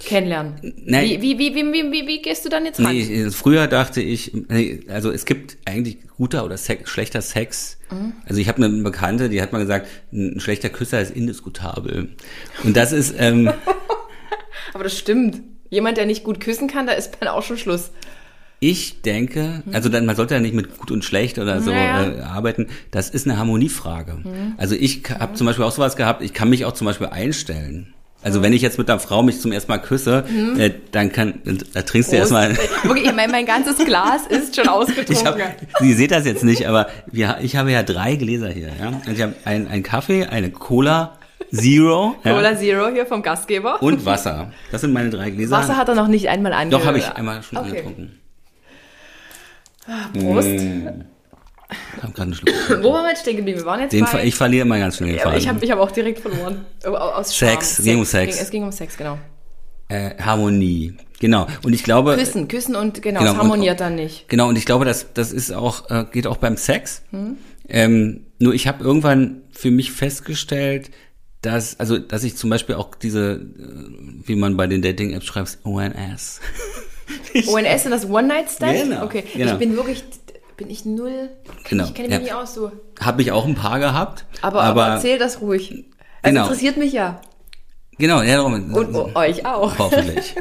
[0.00, 0.74] Kennenlernen.
[0.84, 1.04] Nein.
[1.08, 2.94] Wie, wie, wie, wie, wie, wie, wie gehst du dann jetzt ran?
[2.94, 7.78] Nee, früher dachte ich, nee, also es gibt eigentlich guter oder Sex, schlechter Sex.
[7.90, 8.12] Mhm.
[8.26, 12.08] Also ich habe eine Bekannte, die hat mal gesagt, ein schlechter Küsser ist indiskutabel.
[12.64, 13.50] Und das ist, ähm,
[14.74, 15.40] Aber das stimmt.
[15.70, 17.90] Jemand, der nicht gut küssen kann, da ist dann auch schon Schluss.
[18.60, 22.12] ich denke, also dann, man sollte ja nicht mit gut und schlecht oder so Naja.
[22.12, 22.68] äh, arbeiten.
[22.90, 24.18] Das ist eine Harmoniefrage.
[24.56, 27.94] Also ich habe zum Beispiel auch sowas gehabt, ich kann mich auch zum Beispiel einstellen.
[28.24, 30.24] Also wenn ich jetzt mit einer Frau mich zum ersten Mal küsse,
[30.58, 31.40] äh, dann kann,
[31.74, 32.54] da trinkst du erstmal.
[32.54, 32.84] Prost.
[32.84, 35.14] Wirklich, mein, mein ganzes Glas ist schon ausgetrunken.
[35.14, 35.38] Ich hab,
[35.80, 38.68] Sie seht das jetzt nicht, aber wir, ich habe ja drei Gläser hier.
[38.80, 38.88] Ja?
[39.00, 41.18] Also ich habe einen, einen Kaffee, eine Cola
[41.52, 42.32] Zero ja?
[42.32, 43.80] Cola Zero hier vom Gastgeber.
[43.82, 44.50] und Wasser.
[44.72, 45.56] Das sind meine drei Gläser.
[45.58, 46.82] Wasser hat er noch nicht einmal angehört.
[46.82, 47.68] Doch, habe ich einmal schon Okay.
[47.68, 48.18] angetrunken.
[50.14, 50.48] Prost.
[50.48, 50.62] Ich
[52.02, 52.54] habe gerade einen Schluck.
[52.82, 53.58] Wo waren wir jetzt stehen geblieben?
[53.60, 54.24] Wir waren jetzt Den, bei...
[54.24, 55.56] ich verliere immer ganz schnell den aber ich Faden.
[55.56, 56.64] habe ich hab auch direkt verloren.
[56.84, 57.50] Aus Scham.
[57.50, 58.40] Sex, es ging um Sex.
[58.40, 59.18] Es ging um Sex, genau.
[59.88, 60.94] Äh, Harmonie.
[61.20, 61.46] Genau.
[61.62, 64.28] Und ich glaube, Küssen, küssen und genau, Genau, es und- harmoniert dann nicht.
[64.28, 67.02] Genau, und ich glaube, das, das ist auch, äh, geht auch beim Sex.
[67.10, 67.36] Hm.
[67.68, 70.90] Ähm, nur ich habe irgendwann für mich festgestellt,
[71.40, 73.38] dass, also, dass ich zum Beispiel auch diese, äh,
[74.26, 76.40] wie man bei den Dating-Apps schreibt, ONS.
[77.46, 78.82] ONS sind das One-Night-Stand?
[78.82, 79.52] Genau, Okay, genau.
[79.52, 80.02] ich bin wirklich,
[80.56, 81.30] bin ich null,
[81.68, 82.22] Genau, ich kenne mich ja.
[82.22, 82.70] nicht aus, du.
[83.00, 84.24] Habe ich auch ein paar gehabt.
[84.42, 85.84] Aber, aber, erzähl das ruhig.
[86.22, 86.42] Es Genau.
[86.42, 87.20] interessiert mich ja.
[87.98, 88.74] Genau, ja, darum.
[88.74, 89.78] Und oh, euch auch.
[89.78, 90.34] Hoffentlich.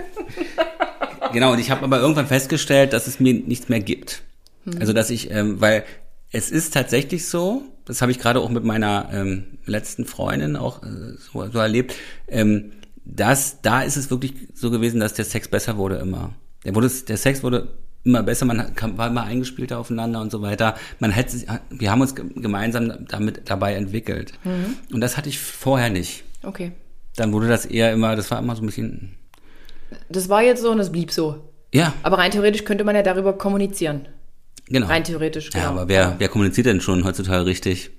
[1.34, 4.24] genau, und ich habe aber irgendwann festgestellt, dass es mir nichts mehr gibt.
[4.66, 4.80] Hm.
[4.80, 5.84] Also dass ich, ähm, weil
[6.32, 10.82] es ist tatsächlich so, das habe ich gerade auch mit meiner ähm, letzten Freundin auch
[10.84, 11.96] äh, so, so erlebt,
[12.28, 12.72] ähm,
[13.06, 16.34] dass da ist es wirklich so gewesen, dass der Sex besser wurde immer.
[16.66, 17.68] Der, wurde, der Sex wurde
[18.04, 20.76] immer besser, man war immer eingespielter aufeinander und so weiter.
[21.00, 24.34] Man hätte, sich- wir haben uns ge- gemeinsam damit dabei entwickelt.
[24.44, 24.76] Mhm.
[24.94, 26.24] Und das hatte ich vorher nicht.
[26.44, 26.74] Okay.
[27.16, 29.16] Dann wurde das eher immer, das war immer so ein bisschen,
[30.10, 31.50] Das war jetzt so und das blieb so.
[31.74, 34.08] ja, Aber rein theoretisch könnte man ja darüber kommunizieren.
[34.68, 34.88] genau.
[34.88, 35.64] Rein theoretisch, genau.
[35.64, 37.92] Ja, aber wer, wer kommuniziert denn schon heutzutage richtig?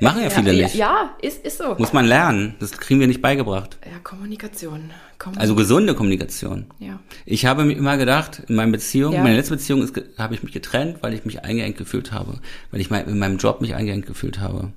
[0.00, 0.74] Machen ja viele ja, nicht.
[0.74, 1.74] Ja, ist, ist so.
[1.78, 2.54] Muss man lernen.
[2.60, 3.78] Das kriegen wir nicht beigebracht.
[3.84, 4.90] Ja, Kommunikation.
[5.18, 5.36] Kommunikation.
[5.42, 6.66] Also gesunde Kommunikation.
[6.78, 6.98] ja.
[7.26, 9.22] Ich habe mir immer gedacht, in meiner Beziehung, Ja.
[9.22, 12.40] meine letzte Beziehung ist, habe ich mich getrennt, weil ich mich eingeengt gefühlt habe.
[12.70, 14.72] Weil ich mein, in meinem Job mich eingeengt gefühlt habe.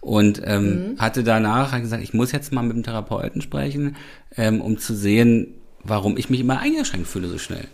[0.00, 0.98] Und ähm, Mhm.
[0.98, 3.96] hatte danach gesagt, ich muss jetzt mal mit dem Therapeuten sprechen,
[4.36, 7.66] ähm, um zu sehen, warum ich mich immer eingeschränkt fühle so schnell.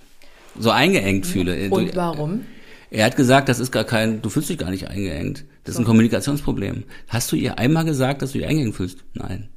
[0.59, 1.57] So eingeengt fühle.
[1.57, 1.73] Mhm.
[1.73, 2.45] Und Du- warum?
[2.91, 5.45] Er hat gesagt, das ist gar kein, du fühlst dich gar nicht eingeengt.
[5.65, 6.85] Das ist ein Kommunikationsproblem.
[7.09, 8.99] Hast du ihr einmal gesagt, dass du dich eingeengt fühlst?
[9.15, 9.49] Nein.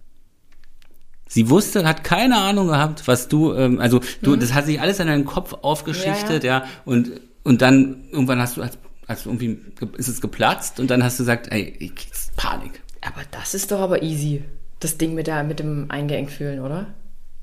[1.27, 4.99] Sie wusste, hat keine Ahnung gehabt, was du, ähm, also du, das hat sich alles
[4.99, 7.11] in deinem Kopf aufgeschichtet, ja, und
[7.45, 11.19] und dann irgendwann hast du als, als irgendwie ge- ist es geplatzt und dann hast
[11.19, 11.91] du gesagt, ey, ich
[12.37, 12.81] Panik.
[13.01, 14.43] Aber das ist doch aber easy.
[14.79, 16.93] Das Ding mit, der, mit dem eingeengt fühlen, oder?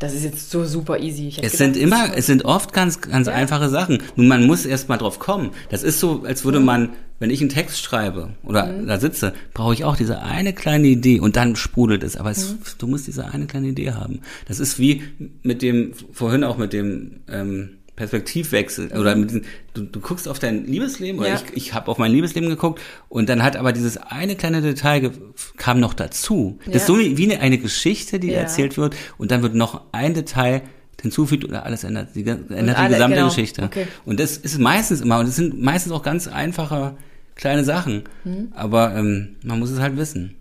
[0.00, 1.28] Das ist jetzt so super easy.
[1.28, 3.34] es gedacht, sind immer, es sind oft ganz, ganz ja.
[3.34, 4.02] einfache Sachen.
[4.16, 5.50] Nun, man muss erst mal drauf kommen.
[5.68, 6.64] Das ist so, als würde mhm.
[6.64, 8.86] man, wenn ich einen Text schreibe oder mhm.
[8.86, 12.16] da sitze, brauche ich auch diese eine kleine Idee und dann sprudelt es.
[12.16, 12.58] Aber es, mhm.
[12.78, 14.20] du musst diese eine kleine Idee haben.
[14.48, 15.02] Das ist wie
[15.42, 20.64] mit dem, vorhin auch mit dem, ähm, Perspektivwechsel oder diesen, du, du guckst auf dein
[20.64, 21.34] Liebesleben oder ja.
[21.34, 25.10] ich, ich habe auf mein Liebesleben geguckt und dann hat aber dieses eine kleine Detail
[25.58, 26.58] kam noch dazu.
[26.64, 26.76] Das ja.
[26.76, 28.38] ist so wie eine, eine Geschichte, die ja.
[28.38, 30.62] erzählt wird und dann wird noch ein Detail
[31.02, 33.28] hinzufügt oder alles ändert, die, ändert alle, die gesamte genau.
[33.28, 33.62] Geschichte.
[33.64, 33.86] Okay.
[34.06, 36.96] Und das ist meistens immer und das sind meistens auch ganz einfache
[37.34, 38.48] kleine Sachen, mhm.
[38.54, 40.36] aber ähm, man muss es halt wissen.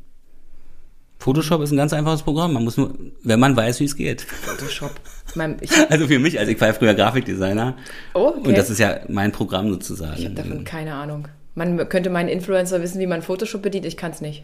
[1.19, 2.53] Photoshop ist ein ganz einfaches Programm.
[2.53, 4.21] Man muss nur, wenn man weiß, wie es geht.
[4.21, 4.91] Photoshop.
[5.89, 7.77] also für mich, also ich war ja früher Grafikdesigner.
[8.13, 8.47] Oh, okay.
[8.49, 10.17] Und das ist ja mein Programm sozusagen.
[10.17, 11.27] Ich habe davon keine Ahnung.
[11.55, 13.85] Man könnte meinen Influencer wissen, wie man Photoshop bedient.
[13.85, 14.43] Ich kann es nicht.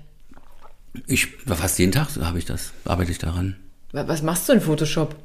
[1.08, 3.56] Ich fast jeden Tag habe ich das, arbeite ich daran.
[3.92, 5.16] Was machst du in Photoshop?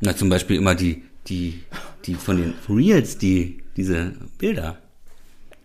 [0.00, 1.62] Na, zum Beispiel immer die, die,
[2.04, 4.78] die von den Reels, die, diese Bilder.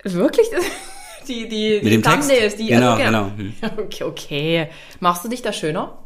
[0.04, 0.48] Wirklich?
[1.28, 3.06] die, die, Mit dem Thumbnails, die genau, okay.
[3.06, 3.32] genau.
[3.36, 3.54] Hm.
[3.78, 4.70] Okay, okay.
[5.00, 5.98] Machst du dich da schöner?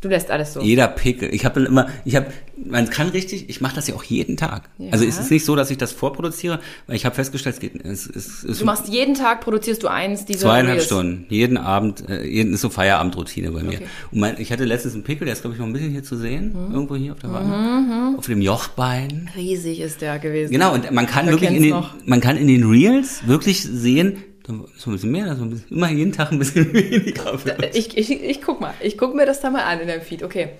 [0.00, 0.60] Du lässt alles so.
[0.60, 1.34] Jeder Pickel.
[1.34, 4.68] Ich habe immer, ich habe, man kann richtig, ich mache das ja auch jeden Tag.
[4.78, 4.92] Ja.
[4.92, 7.84] Also es ist nicht so, dass ich das vorproduziere, weil ich habe festgestellt, es geht.
[7.84, 10.86] Es, es, es du machst jeden Tag, produzierst du eins dieser Zweieinhalb Reels.
[10.86, 13.78] Stunden, jeden Abend, äh, jeden, ist so Feierabendroutine bei mir.
[13.78, 13.88] Okay.
[14.12, 16.04] Und mein, ich hatte letztens einen Pickel, der ist glaube ich noch ein bisschen hier
[16.04, 16.74] zu sehen, mhm.
[16.74, 18.18] irgendwo hier auf der Wange, mhm.
[18.18, 19.28] auf dem Jochbein.
[19.34, 20.52] Riesig ist der gewesen.
[20.52, 24.90] Genau und man kann wirklich in den, man kann in den Reels wirklich sehen, so
[24.90, 27.38] ein bisschen mehr, so ein bisschen, immer jeden Tag ein bisschen weniger.
[27.74, 30.22] Ich, ich, ich guck mal, ich guck mir das da mal an in deinem Feed.
[30.22, 30.50] Okay.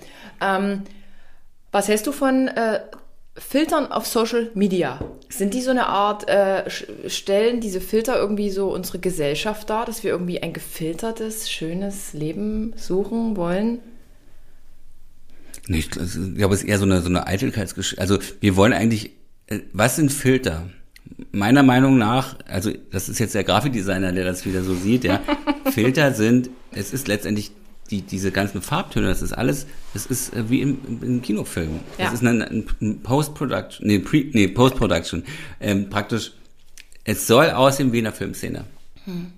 [0.41, 0.83] Ähm,
[1.73, 2.81] was hältst du von äh,
[3.37, 5.01] Filtern auf Social Media?
[5.31, 6.69] Sind die so eine Art, äh,
[7.09, 12.75] stellen diese Filter irgendwie so unsere Gesellschaft dar, dass wir irgendwie ein gefiltertes, schönes Leben
[12.77, 13.81] suchen wollen?
[15.67, 18.01] Nicht, ich glaube, es ist eher so eine, so eine Eitelkeitsgeschichte.
[18.01, 19.13] Also wir wollen eigentlich,
[19.47, 20.69] äh, was sind Filter?
[21.33, 25.21] Meiner Meinung nach, also das ist jetzt der Grafikdesigner, der das wieder so sieht, ja,
[25.73, 27.53] Filter sind, es ist letztendlich
[27.91, 31.81] die, diese ganzen Farbtöne, das ist alles, das ist äh, wie im, im Kinofilm.
[31.97, 32.07] Ja.
[32.07, 35.25] Das ist ein, ein Post-Production, nee, Pre, nee Post-Production.
[35.61, 36.33] Ähm, praktisch,
[37.05, 38.65] es soll aussehen wie in einer Filmszene.
[39.05, 39.33] Hm.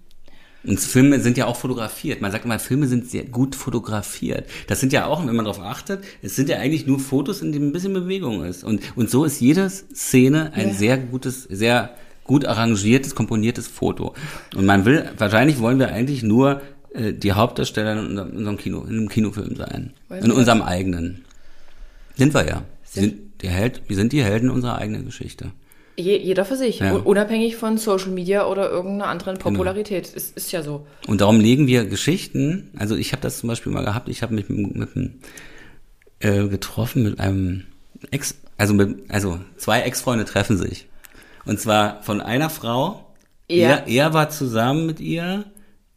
[0.62, 2.20] Und Filme sind ja auch fotografiert.
[2.20, 4.48] Man sagt immer, Filme sind sehr gut fotografiert.
[4.66, 7.52] Das sind ja auch, wenn man darauf achtet, es sind ja eigentlich nur Fotos, in
[7.52, 8.62] denen ein bisschen Bewegung ist.
[8.62, 10.74] Und, und so ist jede Szene ein ja.
[10.74, 11.94] sehr gutes, sehr
[12.24, 14.14] gut arrangiertes, komponiertes Foto.
[14.54, 16.60] Und man will, wahrscheinlich wollen wir eigentlich nur
[16.94, 19.94] äh, die Hauptdarsteller in unserem Kino, in einem Kinofilm sein.
[20.08, 21.24] Wollen in unserem eigenen.
[22.16, 22.62] Sind wir ja.
[22.84, 25.52] Sind, sind, die Held, wir sind die Helden unserer eigenen Geschichte.
[26.00, 26.94] Je, jeder für sich, ja.
[26.94, 29.50] unabhängig von Social Media oder irgendeiner anderen genau.
[29.50, 30.04] Popularität.
[30.04, 30.16] Genau.
[30.16, 30.86] Ist, ist ja so.
[31.06, 34.34] Und darum legen wir Geschichten, also ich habe das zum Beispiel mal gehabt, ich habe
[34.34, 35.20] mich mit, mit einem
[36.20, 37.64] äh, getroffen mit einem
[38.10, 40.86] Ex, also mit, also zwei Ex-Freunde treffen sich.
[41.46, 43.14] Und zwar von einer Frau,
[43.48, 43.68] ja.
[43.68, 45.46] er, er war zusammen mit ihr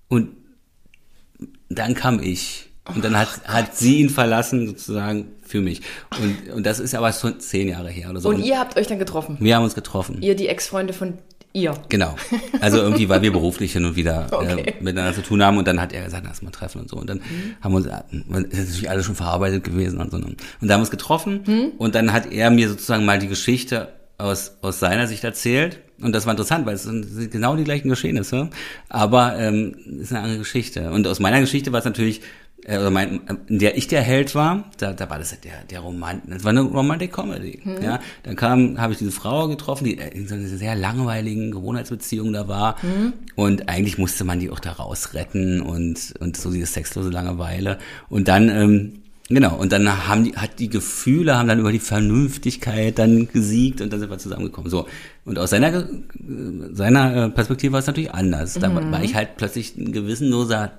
[0.08, 0.30] und
[1.70, 2.70] dann kam ich.
[2.94, 5.82] Und dann hat, hat sie ihn verlassen, sozusagen, für mich.
[6.20, 8.30] Und, und das ist aber schon zehn Jahre her oder so.
[8.30, 9.38] Und, und ihr habt euch dann getroffen?
[9.40, 10.20] Wir haben uns getroffen.
[10.20, 11.20] Ihr, die Ex-Freunde von
[11.54, 11.76] ihr?
[11.90, 12.16] Genau.
[12.60, 14.62] Also irgendwie, weil wir beruflich hin und wieder äh, okay.
[14.62, 15.60] äh, miteinander zu tun haben.
[15.60, 16.98] Und dann hat er gesagt, lass mal treffen und so.
[16.98, 17.56] Und dann mhm.
[17.62, 20.18] haben wir uns, das ist natürlich alles schon verarbeitet gewesen und so.
[20.18, 21.44] Und dann haben wir uns getroffen.
[21.46, 21.72] Mhm.
[21.78, 25.80] Und dann hat er mir sozusagen mal die Geschichte aus, aus seiner Sicht erzählt.
[26.02, 28.50] Und das war interessant, weil es sind genau die gleichen Geschehnisse,
[28.90, 30.90] aber ähm, ist eine andere Geschichte.
[30.90, 32.22] Und aus meiner Geschichte war es natürlich
[32.66, 36.22] äh, mein, in der ich der Held war, da, da war das der, der Roman,
[36.28, 37.60] das war eine Romantic Comedy.
[37.64, 37.82] Hm.
[37.82, 42.32] Ja, dann kam, habe ich diese Frau getroffen, die in so einer sehr langweiligen Gewohnheitsbeziehung
[42.34, 42.82] da war.
[42.82, 43.14] Hm.
[43.36, 47.80] Und eigentlich musste man die auch da rausretten und, und so diese sexlose Langeweile.
[48.10, 48.94] Und dann, ähm,
[49.30, 53.80] Genau, und dann haben die, hat die Gefühle, haben dann über die Vernünftigkeit dann gesiegt
[53.80, 54.70] und dann sind wir zusammengekommen.
[54.70, 54.86] So.
[55.24, 55.88] Und aus seiner,
[56.74, 58.56] seiner äh, Perspektive war es natürlich anders.
[58.56, 58.92] Da mhm.
[58.92, 60.74] war ich halt plötzlich ein gewissenloser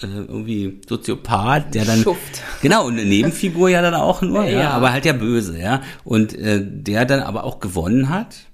[0.00, 2.42] irgendwie Soziopath, der dann Schuft.
[2.60, 5.82] genau und eine Nebenfigur ja dann auch nur, ja, ja aber halt ja böse, ja
[6.04, 8.46] und äh, der dann aber auch gewonnen hat,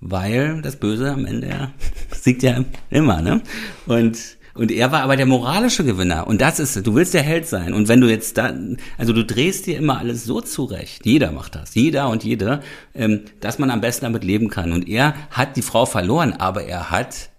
[0.00, 1.70] weil das Böse am Ende ja
[2.10, 3.42] siegt ja immer, ne
[3.86, 4.18] und
[4.54, 6.26] und er war aber der moralische Gewinner.
[6.26, 7.72] Und das ist, du willst der Held sein.
[7.72, 8.52] Und wenn du jetzt da,
[8.98, 11.06] also du drehst dir immer alles so zurecht.
[11.06, 11.74] Jeder macht das.
[11.74, 12.60] Jeder und jede,
[12.94, 14.72] ähm, dass man am besten damit leben kann.
[14.72, 17.30] Und er hat die Frau verloren, aber er hat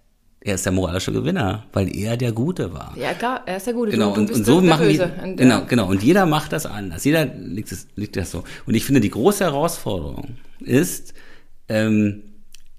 [0.46, 2.94] er ist der moralische Gewinner, weil er der Gute war.
[2.98, 3.92] Ja, klar, er ist der Gute.
[3.92, 5.66] Genau, du, und, und so machen die, und, genau, ja.
[5.66, 5.88] genau.
[5.88, 7.06] Und jeder macht das anders.
[7.06, 8.44] Jeder liegt, es, liegt das so.
[8.66, 11.14] Und ich finde, die große Herausforderung ist,
[11.70, 12.24] ähm,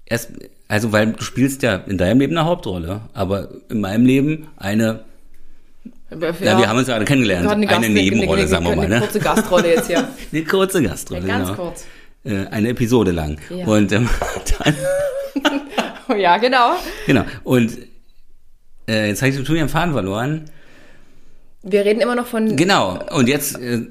[0.05, 0.31] erst,
[0.67, 5.03] Also, weil du spielst ja in deinem Leben eine Hauptrolle, aber in meinem Leben eine
[6.11, 7.47] ja, ja, wir haben uns gerade kennengelernt.
[7.47, 8.85] Eine, Gast, eine Nebenrolle, eine, sagen wir mal.
[8.85, 9.01] Eine ne?
[9.01, 10.07] kurze Gastrolle jetzt hier.
[10.31, 11.61] eine kurze Gastrolle, ja, ganz genau.
[11.63, 11.85] kurz.
[12.23, 13.39] Äh, eine Episode lang.
[13.49, 13.65] Ja.
[13.65, 14.07] Und ähm,
[14.59, 14.75] dann...
[16.17, 16.75] ja, genau.
[17.07, 17.23] Genau.
[17.43, 17.77] Und
[18.87, 20.45] äh, jetzt habe ich den Faden verloren.
[21.63, 22.55] Wir reden immer noch von...
[22.55, 22.99] Genau.
[23.11, 23.59] Und jetzt...
[23.59, 23.87] Äh,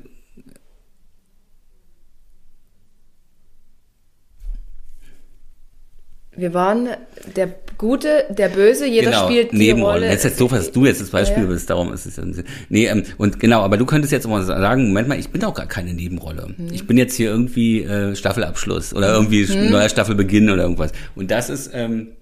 [6.36, 6.88] Wir waren
[7.36, 10.02] der Gute, der Böse, jeder genau, spielt die Nebenrollen.
[10.02, 10.12] Rolle.
[10.12, 11.48] Jetzt ist doof, dass du jetzt das Beispiel ja.
[11.48, 12.20] bist, darum ist es.
[12.68, 15.54] Nee, ähm, und genau, aber du könntest jetzt mal sagen, Moment mal, ich bin auch
[15.54, 16.54] gar keine Nebenrolle.
[16.56, 16.68] Hm.
[16.72, 19.70] Ich bin jetzt hier irgendwie äh, Staffelabschluss oder irgendwie hm.
[19.70, 20.92] neuer Staffelbeginn oder irgendwas.
[21.14, 22.12] Und das ist, ähm,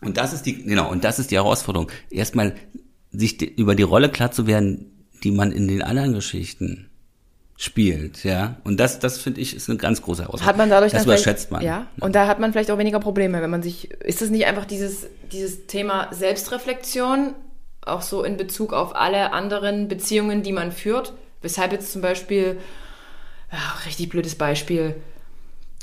[0.00, 1.90] und das ist die, genau, und das ist die Herausforderung.
[2.10, 2.54] Erstmal
[3.12, 6.89] sich über die Rolle klar zu werden, die man in den anderen Geschichten
[7.60, 8.56] spielt, ja.
[8.64, 10.48] Und das, das finde ich, ist eine ganz große Herausforderung.
[10.48, 11.62] Hat man dadurch das überschätzt man.
[11.62, 11.88] Ja.
[12.00, 14.64] Und da hat man vielleicht auch weniger Probleme, wenn man sich, ist das nicht einfach
[14.64, 17.34] dieses, dieses Thema Selbstreflexion,
[17.82, 21.12] auch so in Bezug auf alle anderen Beziehungen, die man führt?
[21.42, 22.56] Weshalb jetzt zum Beispiel,
[23.52, 24.94] ja, richtig blödes Beispiel,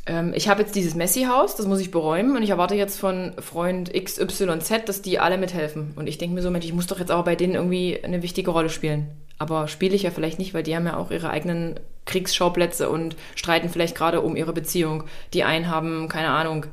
[0.08, 3.34] ähm, ich habe jetzt dieses Messi-Haus, das muss ich beräumen und ich erwarte jetzt von
[3.40, 5.94] Freund XYZ, dass die alle mithelfen.
[5.96, 8.24] Und ich denke mir so, Mensch, ich muss doch jetzt auch bei denen irgendwie eine
[8.24, 9.12] wichtige Rolle spielen.
[9.39, 13.15] Aber spiele ich ja vielleicht nicht, weil die haben ja auch ihre eigenen Kriegsschauplätze und
[13.36, 15.04] streiten vielleicht gerade um ihre Beziehung.
[15.34, 16.65] Die einen haben, keine Ahnung,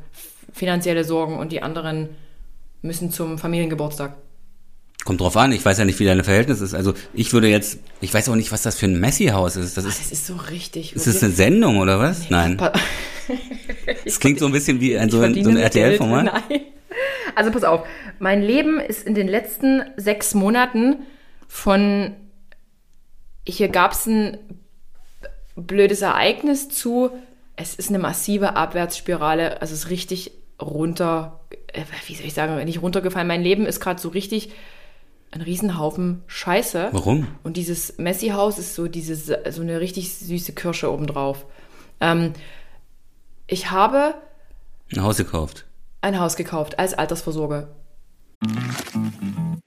[0.53, 2.09] finanzielle Sorgen und die anderen
[2.81, 4.17] müssen zum Familiengeburtstag.
[5.05, 6.73] Kommt drauf an, ich weiß ja nicht, wie deine Verhältnis ist.
[6.73, 9.77] Also ich würde jetzt, ich weiß auch nicht, was das für ein Messi-Haus ist.
[9.77, 10.01] Das, Ach, ist.
[10.01, 10.97] das ist so richtig.
[10.97, 12.21] Ist das eine Sendung oder was?
[12.21, 12.57] Nee, Nein.
[14.05, 16.25] Das klingt so ein bisschen wie ein, so ein, so ein RTL-Format.
[16.49, 16.61] Nein.
[17.35, 17.87] Also pass auf,
[18.19, 20.97] mein Leben ist in den letzten sechs Monaten
[21.49, 22.13] von
[23.47, 24.39] hier gab es ein
[25.57, 27.11] blödes Ereignis zu.
[27.57, 31.41] Es ist eine massive Abwärtsspirale, also es ist richtig runter,
[31.73, 33.29] äh, wie soll ich sagen, nicht runtergefallen.
[33.29, 34.51] Mein Leben ist gerade so richtig
[35.31, 36.89] ein Riesenhaufen Scheiße.
[36.93, 37.27] Warum?
[37.43, 41.45] Und dieses Messi-Haus ist so diese so eine richtig süße Kirsche obendrauf.
[42.01, 42.33] Ähm,
[43.47, 44.15] ich habe
[44.93, 45.65] ein Haus gekauft.
[46.01, 47.69] Ein Haus gekauft als Altersvorsorge.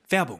[0.09, 0.39] Werbung.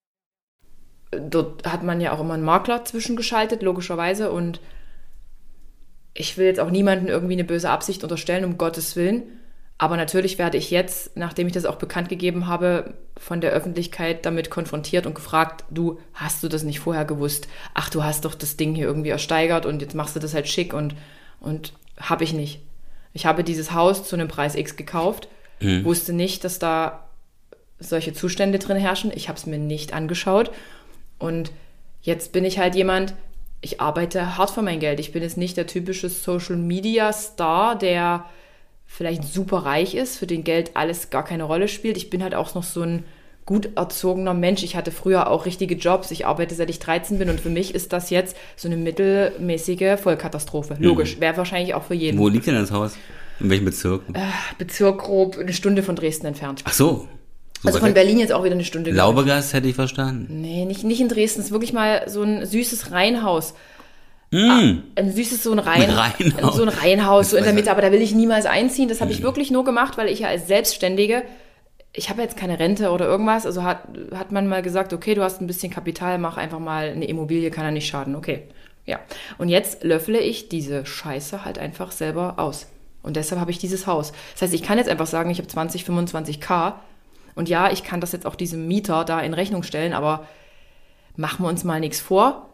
[1.11, 4.31] dort hat man ja auch immer einen Makler zwischengeschaltet, logischerweise.
[4.31, 4.59] Und
[6.13, 9.23] ich will jetzt auch niemandem irgendwie eine böse Absicht unterstellen, um Gottes Willen.
[9.77, 14.25] Aber natürlich werde ich jetzt, nachdem ich das auch bekannt gegeben habe, von der Öffentlichkeit
[14.25, 17.47] damit konfrontiert und gefragt, du, hast du das nicht vorher gewusst?
[17.73, 20.47] Ach, du hast doch das Ding hier irgendwie ersteigert und jetzt machst du das halt
[20.47, 20.95] schick und,
[21.39, 22.61] und habe ich nicht.
[23.13, 25.27] Ich habe dieses Haus zu einem Preis X gekauft,
[25.59, 25.83] mhm.
[25.83, 27.07] wusste nicht, dass da
[27.79, 29.11] solche Zustände drin herrschen.
[29.13, 30.51] Ich habe es mir nicht angeschaut
[31.21, 31.51] und
[32.01, 33.13] jetzt bin ich halt jemand,
[33.61, 34.99] ich arbeite hart für mein Geld.
[34.99, 38.25] Ich bin jetzt nicht der typische Social Media Star, der
[38.87, 41.95] vielleicht super reich ist, für den Geld alles gar keine Rolle spielt.
[41.95, 43.03] Ich bin halt auch noch so ein
[43.45, 44.63] gut erzogener Mensch.
[44.63, 46.11] Ich hatte früher auch richtige Jobs.
[46.11, 49.99] Ich arbeite seit ich 13 bin und für mich ist das jetzt so eine mittelmäßige
[50.01, 50.75] Vollkatastrophe.
[50.75, 50.83] Mhm.
[50.83, 52.17] Logisch, wäre wahrscheinlich auch für jeden.
[52.17, 52.97] Wo liegt denn das Haus?
[53.39, 54.03] In welchem Bezirk?
[54.13, 54.21] Äh,
[54.57, 56.61] Bezirk grob eine Stunde von Dresden entfernt.
[56.65, 57.07] Ach so.
[57.63, 58.91] Also von Berlin jetzt auch wieder eine Stunde.
[58.91, 60.41] Laubegas hätte ich verstanden.
[60.41, 61.41] Nee, nicht, nicht in Dresden.
[61.41, 63.53] Es ist wirklich mal so ein süßes Reihenhaus.
[64.31, 64.79] Mm.
[64.95, 66.55] Ein süßes so ein, Reihen, Reihenhaus.
[66.55, 67.69] So ein Reihenhaus, so in der Mitte.
[67.69, 68.89] Aber da will ich niemals einziehen.
[68.89, 69.23] Das habe ich mm.
[69.23, 71.23] wirklich nur gemacht, weil ich ja als Selbstständige,
[71.93, 73.45] ich habe jetzt keine Rente oder irgendwas.
[73.45, 73.83] Also hat,
[74.15, 77.51] hat man mal gesagt, okay, du hast ein bisschen Kapital, mach einfach mal eine Immobilie,
[77.51, 78.15] kann ja nicht schaden.
[78.15, 78.43] Okay.
[78.85, 78.99] Ja.
[79.37, 82.67] Und jetzt löffle ich diese Scheiße halt einfach selber aus.
[83.03, 84.13] Und deshalb habe ich dieses Haus.
[84.33, 86.73] Das heißt, ich kann jetzt einfach sagen, ich habe 20, 25k
[87.35, 90.27] und ja, ich kann das jetzt auch diesem Mieter da in Rechnung stellen, aber
[91.15, 92.49] machen wir uns mal nichts vor.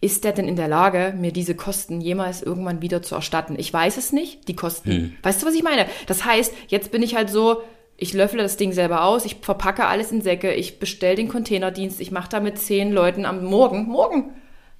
[0.00, 3.54] Ist der denn in der Lage, mir diese Kosten jemals irgendwann wieder zu erstatten?
[3.58, 4.90] Ich weiß es nicht, die Kosten.
[4.90, 5.12] Hm.
[5.22, 5.86] Weißt du, was ich meine?
[6.06, 7.62] Das heißt, jetzt bin ich halt so,
[7.96, 12.00] ich löffle das Ding selber aus, ich verpacke alles in Säcke, ich bestelle den Containerdienst,
[12.00, 14.30] ich mache da mit zehn Leuten am Morgen, morgen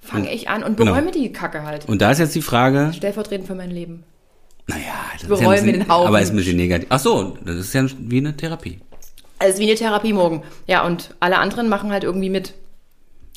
[0.01, 0.93] fange ich an und Genau.
[0.93, 1.88] beräume die Kacke halt.
[1.88, 4.05] Und da ist jetzt die Frage, Stellvertretend für mein Leben.
[4.66, 4.82] Naja,
[5.18, 6.08] das bereue ist ja ein mir bisschen, den Haufen.
[6.08, 6.86] aber ist ein bisschen negativ.
[6.90, 8.80] Ach so, das ist ja wie eine Therapie.
[9.38, 10.42] Also wie eine Therapie morgen.
[10.66, 12.54] Ja, und alle anderen machen halt irgendwie mit.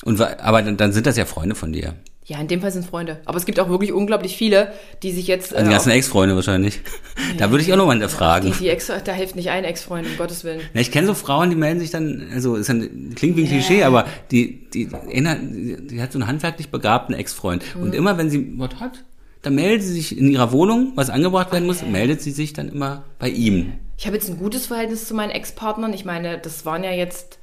[0.04, 1.94] Und, aber dann, dann sind das ja Freunde von dir.
[2.28, 3.20] Ja, in dem Fall sind es Freunde.
[3.24, 4.72] Aber es gibt auch wirklich unglaublich viele,
[5.02, 5.54] die sich jetzt.
[5.54, 6.80] Also die äh, ganzen Ex-Freunde wahrscheinlich.
[7.36, 8.52] Da würde ich auch nochmal die, hinterfragen.
[8.58, 10.60] die Ex, da hilft nicht ein Ex-Freund, um Gottes Willen.
[10.72, 13.48] Ja, ich kenne so Frauen, die melden sich dann, also ist dann, klingt wie ein
[13.48, 17.64] Klischee, aber die, die, die, die hat so einen handwerklich begabten Ex-Freund.
[17.76, 17.82] Mhm.
[17.82, 19.04] Und immer wenn sie was hat,
[19.42, 22.68] dann meldet sie sich in ihrer Wohnung, was angebracht werden muss, meldet sie sich dann
[22.68, 23.74] immer bei ihm.
[23.96, 25.92] Ich habe jetzt ein gutes Verhältnis zu meinen Ex-Partnern.
[25.92, 27.38] Ich meine, das waren ja jetzt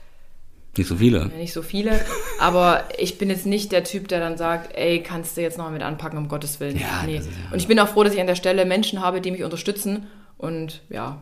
[0.77, 1.25] Nicht so viele.
[1.37, 1.99] nicht so viele,
[2.39, 5.65] aber ich bin jetzt nicht der Typ, der dann sagt, ey, kannst du jetzt noch
[5.65, 6.77] mal mit anpacken, um Gottes Willen.
[6.79, 7.17] Ja, nee.
[7.17, 9.31] ist ja- Und ich bin auch froh, dass ich an der Stelle Menschen habe, die
[9.31, 11.21] mich unterstützen und ja.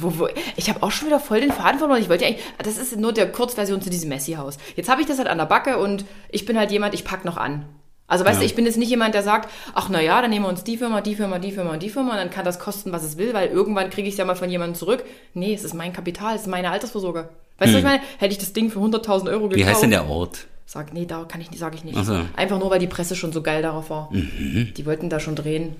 [0.00, 2.00] Wo, wo, ich habe auch schon wieder voll den Faden verloren.
[2.02, 4.58] Ich wollte ja eigentlich, das ist nur der Kurzversion zu diesem Messi-Haus.
[4.74, 7.24] Jetzt habe ich das halt an der Backe und ich bin halt jemand, ich pack
[7.24, 7.66] noch an.
[8.08, 8.40] Also weißt Ja.
[8.40, 10.62] du, ich bin jetzt nicht jemand, der sagt, ach na ja, dann nehmen wir uns
[10.64, 13.02] die Firma, die Firma, die Firma und die Firma und dann kann das kosten, was
[13.02, 15.04] es will, weil irgendwann kriege ich es ja mal von jemandem zurück.
[15.34, 17.28] Nee, es ist mein Kapital, es ist meine Altersvorsorge.
[17.58, 18.02] Weißt du, was ich meine?
[18.18, 19.52] Hätte ich das Ding für 100.000 Euro gekauft.
[19.52, 19.56] Hm.
[19.56, 20.46] Wie heißt denn der Ort?
[20.68, 21.96] Sag, nee, da kann ich nicht, sage ich nicht.
[22.04, 22.20] So.
[22.36, 24.10] Einfach nur, weil die Presse schon so geil darauf war.
[24.12, 25.76] Die wollten da schon drehen.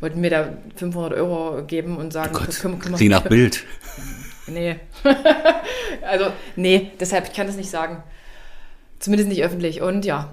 [0.00, 3.64] Wollten mir da 500 Euro geben und sagen, Gott, küm- kümmer- klingt nach Bild.
[4.48, 4.76] Nee.
[6.02, 8.02] also, nee, deshalb, ich kann das nicht sagen.
[8.98, 9.82] Zumindest nicht öffentlich.
[9.82, 10.30] Und ja,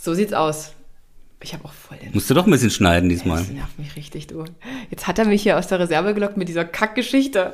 [0.00, 0.72] so sieht's aus.
[1.40, 2.12] Ich habe auch voll den...
[2.12, 3.38] Musst du doch ein bisschen schneiden diesmal.
[3.38, 4.44] Das nervt mich richtig, du.
[4.90, 7.52] Jetzt hat er mich hier aus der Reserve gelockt mit dieser Kackgeschichte.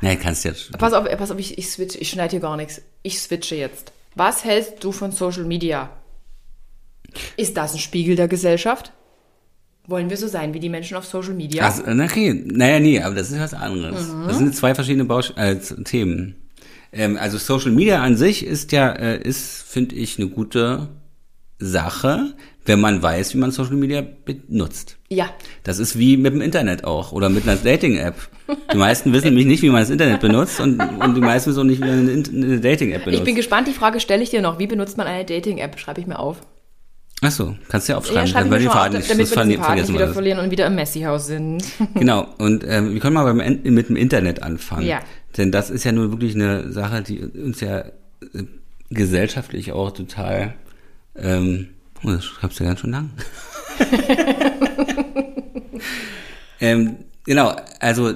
[0.00, 0.76] Nee, kannst jetzt.
[0.76, 2.82] Pass auf, pass auf, ich, ich switch, ich schneide hier gar nichts.
[3.02, 3.92] Ich switche jetzt.
[4.14, 5.90] Was hältst du von Social Media?
[7.36, 8.92] Ist das ein Spiegel der Gesellschaft?
[9.86, 11.64] Wollen wir so sein wie die Menschen auf Social Media?
[11.64, 14.08] Also, okay, naja, nee, aber das ist was anderes.
[14.08, 14.26] Mhm.
[14.26, 16.34] Das sind zwei verschiedene Bausch äh, Themen.
[16.92, 20.88] Ähm, also Social Media an sich ist ja, äh, ist, finde ich, eine gute
[21.58, 22.34] Sache,
[22.64, 24.96] wenn man weiß, wie man Social Media benutzt.
[25.08, 25.30] ja,
[25.62, 28.14] Das ist wie mit dem Internet auch oder mit einer Dating-App.
[28.72, 31.60] Die meisten wissen nämlich nicht, wie man das Internet benutzt und, und die meisten wissen
[31.60, 33.20] auch nicht, wie man eine, Dating-App benutzt.
[33.20, 33.68] ich bin gespannt.
[33.68, 34.58] Die Frage stelle ich dir noch.
[34.58, 35.78] Wie benutzt man eine Dating-App?
[35.78, 36.40] Schreibe ich mir auf.
[37.22, 39.44] Ach so, kannst du ja aufschreiben, schreibe dann ich wir den Faden nicht, damit wir
[39.44, 41.64] diesen Faden nicht wieder verlieren und wieder im Messi-Haus sind.
[41.94, 44.86] Genau, und ähm, wir können mal beim, mit dem Internet anfangen.
[44.86, 45.00] Ja.
[45.38, 47.90] Denn das ist ja nur wirklich eine Sache, die uns ja äh,
[48.90, 50.54] gesellschaftlich auch total,
[51.18, 51.68] ähm,
[52.04, 53.10] oh, das schreibst du ganz schön lang.
[56.60, 58.14] ähm, genau, also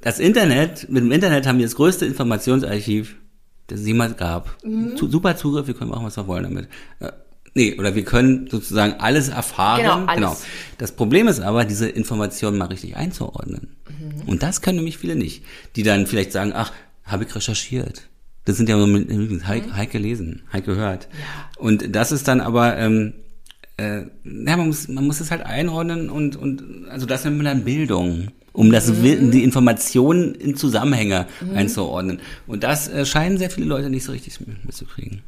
[0.00, 3.16] das Internet, mit dem Internet haben wir das größte Informationsarchiv,
[3.66, 4.56] das es jemals gab.
[4.64, 4.96] Mhm.
[4.96, 6.68] Zu, super Zugriff, wir können machen, was wir wollen damit.
[7.00, 7.12] Äh,
[7.54, 9.80] Nee, oder wir können sozusagen alles erfahren.
[9.80, 10.44] Genau, alles.
[10.78, 13.76] Das Problem ist aber, diese Informationen mal richtig einzuordnen.
[13.88, 14.28] Mhm.
[14.28, 15.44] Und das können nämlich viele nicht.
[15.74, 16.72] Die dann vielleicht sagen, ach,
[17.04, 18.02] habe ich recherchiert.
[18.44, 21.08] Das sind ja nur mit- übrigens Heike, Heike lesen, Heike hört.
[21.58, 23.12] Und das ist dann aber, ähm,
[23.76, 27.46] äh, ja, man muss, man muss es halt einordnen und, und also das nennt man
[27.46, 29.30] dann Bildung, um das Mhm.
[29.30, 32.20] Die Informationen in Zusammenhänge einzuordnen.
[32.46, 35.22] Und das äh, scheinen sehr viele Leute nicht so richtig mit- mitzukriegen.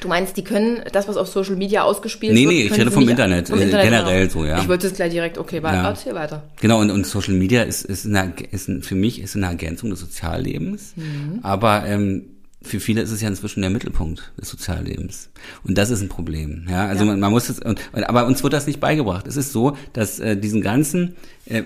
[0.00, 2.82] Du meinst, die können das, was auf Social Media ausgespielt Nee, wird, nee, ich können
[2.82, 4.32] rede vom Internet, vom äh, Internet generell genau.
[4.40, 4.60] so, ja.
[4.60, 5.88] Ich wollte es gleich direkt, okay, weiter, Ja.
[5.88, 6.42] erzähl weiter.
[6.60, 10.00] Genau, und, und Social Media ist, ist, eine, ist für mich ist eine Ergänzung des
[10.00, 11.40] Soziallebens, Mhm.
[11.42, 12.24] aber ähm,
[12.62, 15.30] für viele ist es ja inzwischen der Mittelpunkt des Soziallebens.
[15.64, 16.66] Und das ist ein Problem.
[16.68, 17.10] Ja, also Ja.
[17.12, 19.26] Man, man muss es, und, aber uns wird das nicht beigebracht.
[19.26, 21.14] Es ist so, dass äh, diesen ganzen,
[21.46, 21.62] äh,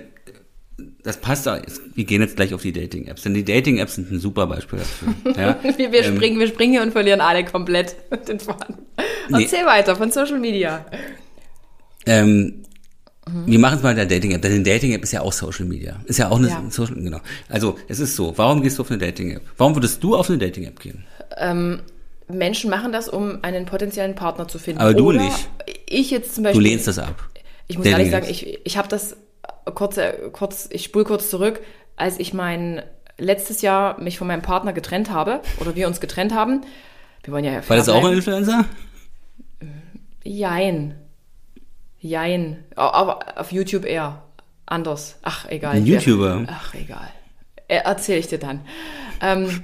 [1.02, 1.60] das passt da,
[1.94, 5.14] wir gehen jetzt gleich auf die Dating-Apps, denn die Dating-Apps sind ein super Beispiel dafür.
[5.40, 5.56] Ja?
[5.78, 7.96] Wir, wir, Ähm, springen, wir springen hier und verlieren alle komplett
[8.28, 8.76] den Faden.
[9.28, 9.44] Nee.
[9.44, 10.84] Erzähl weiter von Social Media.
[12.06, 12.62] Ähm,
[13.46, 16.00] Wir machen es mal mit der Dating-App, denn eine Dating-App ist ja auch Social Media.
[16.06, 16.62] Ist ja auch eine Ja.
[16.70, 17.20] Social, genau.
[17.48, 19.42] Also, es ist so, warum gehst du auf eine Dating-App?
[19.56, 21.04] Warum würdest du auf eine Dating-App gehen?
[22.28, 24.80] Menschen machen das, um einen potenziellen Partner zu finden.
[24.80, 25.48] Aber du Oder nicht.
[25.88, 26.62] Ich jetzt zum Du Beispiel.
[26.66, 27.28] lehnst das ab.
[27.66, 29.16] Ich muss ehrlich sagen, ich, ich habe das
[29.74, 31.60] kurz, äh, kurz, ich spule kurz zurück,
[31.96, 32.82] als ich mein
[33.18, 36.62] letztes Jahr mich von meinem Partner getrennt habe oder wir uns getrennt haben.
[37.24, 38.16] Wir wollen ja War das auch ein bleiben.
[38.16, 38.64] Influencer?
[40.24, 40.94] Jein.
[41.98, 42.64] Jein.
[42.76, 44.22] Aber auf YouTube eher.
[44.66, 45.18] Anders.
[45.22, 45.76] Ach, egal.
[45.76, 46.44] Ein YouTuber?
[46.48, 47.08] Ach, egal.
[47.68, 48.60] Er- Erzähl ich dir dann.
[49.20, 49.62] Ähm,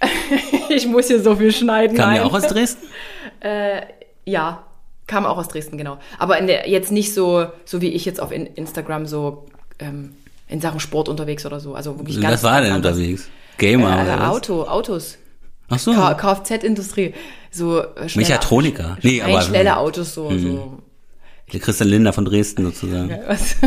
[0.70, 1.96] ich muss hier so viel schneiden.
[1.96, 2.86] Kam ja auch aus Dresden?
[4.24, 4.64] Ja,
[5.08, 5.98] kam auch aus Dresden, genau.
[6.20, 9.46] Aber in der, jetzt nicht so, so wie ich jetzt auf in, Instagram so
[9.80, 10.12] ähm,
[10.46, 11.74] in Sachen Sport unterwegs oder so.
[11.74, 12.96] Also wirklich ganz Was war denn anders.
[12.96, 13.28] unterwegs?
[13.58, 14.28] Gamer Äh, oder was?
[14.28, 15.18] Auto, Autos.
[15.68, 15.92] Ach so.
[15.92, 17.12] Kfz-Industrie.
[17.50, 18.96] So äh, schnelle- Mechatroniker.
[19.02, 20.30] Nee, aber- schnelle Autos, so.
[20.30, 20.42] Mhm.
[20.42, 20.78] so.
[21.52, 23.10] Der Christian Linder von Dresden sozusagen.
[23.26, 23.56] Was?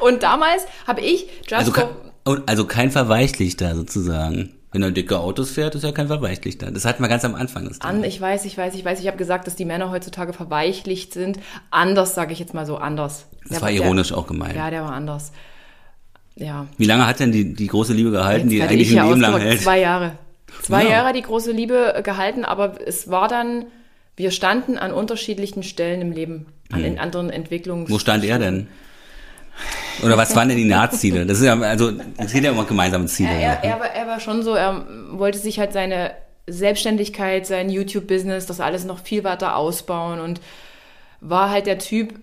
[0.00, 1.88] Und damals habe ich just Also, kein,
[2.24, 4.52] und- also kein Verweichlichter sozusagen.
[4.76, 6.70] Wenn er dicke Autos fährt, ist er kein Verweichlichter.
[6.70, 7.66] Das hatten wir ganz am Anfang.
[7.80, 9.00] An, ich weiß, ich weiß, ich weiß.
[9.00, 11.38] Ich habe gesagt, dass die Männer heutzutage verweichlicht sind.
[11.70, 13.24] Anders, sage ich jetzt mal so, anders.
[13.40, 14.54] das Der- war der- ironisch auch gemeint.
[14.54, 15.32] Ja, der war anders.
[16.34, 16.66] Ja.
[16.76, 19.06] Wie lange hat denn die, die große Liebe gehalten, die Jetzt hätte eigentlich ich ein
[19.06, 19.62] ja Leben lang hält?
[19.62, 20.12] Zwei Jahre.
[20.60, 20.90] Zwei Ja.
[20.90, 23.64] Jahre die große Liebe gehalten, aber es war dann,
[24.14, 27.86] wir standen an unterschiedlichen Stellen im Leben, an in anderen Entwicklungen.
[27.86, 27.94] Hm.
[27.94, 28.68] Wo stand er denn?
[30.02, 31.26] Oder was waren denn die Nahziele?
[31.26, 33.32] Das ist ja, also, es geht ja immer um gemeinsame Ziele.
[33.32, 33.54] Ja.
[33.54, 36.12] er, er, war, er war schon so, er wollte sich halt seine
[36.46, 40.40] Selbstständigkeit, sein YouTube-Business, das alles noch viel weiter ausbauen und
[41.20, 42.14] war halt der Typ,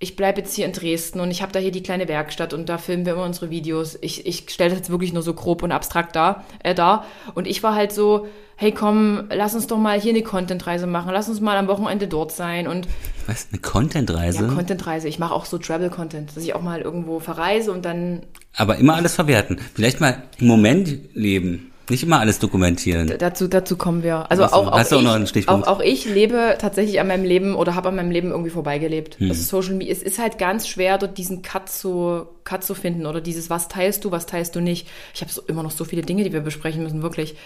[0.00, 2.68] ich bleibe jetzt hier in Dresden und ich habe da hier die kleine Werkstatt und
[2.68, 3.98] da filmen wir immer unsere Videos.
[4.00, 7.04] Ich, ich stelle das jetzt wirklich nur so grob und abstrakt da, äh, da.
[7.34, 11.10] Und ich war halt so, hey komm, lass uns doch mal hier eine Content-Reise machen,
[11.12, 12.86] lass uns mal am Wochenende dort sein und
[13.26, 14.46] Was, eine Content-Reise?
[14.46, 15.08] ja, Content-Reise.
[15.08, 18.22] Ich mache auch so Travel-Content, dass ich auch mal irgendwo verreise und dann
[18.56, 19.58] Aber immer alles verwerten.
[19.74, 21.72] Vielleicht mal im Moment leben.
[21.90, 23.12] Nicht immer alles dokumentieren.
[23.18, 24.30] Dazu, dazu kommen wir.
[24.30, 25.48] Also Ach so, auch, auch, ich?
[25.48, 29.18] Auch, auch ich lebe tatsächlich an meinem Leben oder habe an meinem Leben irgendwie vorbeigelebt.
[29.18, 29.30] Hm.
[29.30, 33.06] Also Social Media, es ist halt ganz schwer, dort diesen Cut zu, Cut zu finden
[33.06, 34.86] oder dieses, was teilst du, was teilst du nicht.
[35.14, 37.36] Ich habe so, immer noch so viele Dinge, die wir besprechen müssen, wirklich.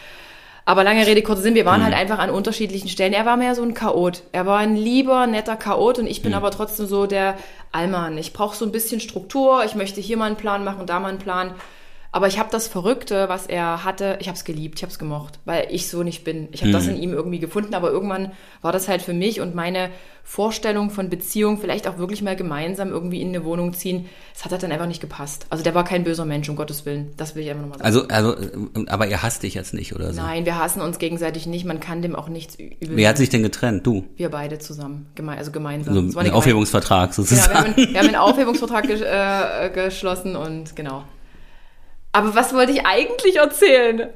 [0.65, 1.67] Aber lange Rede, kurzer Sinn, wir Hm.
[1.67, 3.13] waren halt einfach an unterschiedlichen Stellen.
[3.13, 4.23] Er war mehr so ein Chaot.
[4.33, 6.11] Er war ein lieber, netter Chaot und Hm.
[6.11, 7.37] ich bin aber trotzdem so der
[7.73, 8.19] Allmann.
[8.19, 9.65] Ich brauche so ein bisschen Struktur.
[9.65, 11.53] Ich möchte hier mal einen Plan machen, da mal einen Plan.
[12.15, 14.99] Aber ich habe das Verrückte, was er hatte, ich habe es geliebt, ich habe es
[14.99, 16.49] gemocht, weil ich so nicht bin.
[16.53, 19.55] Ich habe das in ihm irgendwie gefunden, aber irgendwann war das halt für mich und
[19.55, 19.89] meine
[20.23, 24.53] Vorstellung von Beziehung, vielleicht auch wirklich mal gemeinsam irgendwie in eine Wohnung ziehen, das hat
[24.53, 25.47] halt dann einfach nicht gepasst.
[25.51, 27.13] Also der war kein böser Mensch, um Gottes Willen.
[27.17, 28.11] Das will ich einfach nochmal sagen.
[28.13, 28.43] Also, also,
[28.81, 30.21] äh, aber ihr hasst dich jetzt nicht oder so.
[30.21, 32.77] Nein, wir hassen uns gegenseitig nicht, man kann dem auch nichts übel.
[32.97, 33.87] Wer hat sich denn getrennt?
[33.87, 34.05] Du.
[34.17, 35.95] wir beide zusammen, geme also gemeinsam.
[35.95, 37.55] So Es war ein Aufhebungsvertrag Genau, wir sozusagen.
[37.59, 41.05] haben, einen- wir haben einen Aufhebungsvertrag ges äh, geschlossen und genau.
[42.15, 44.09] Aber was wollte ich eigentlich erzählen?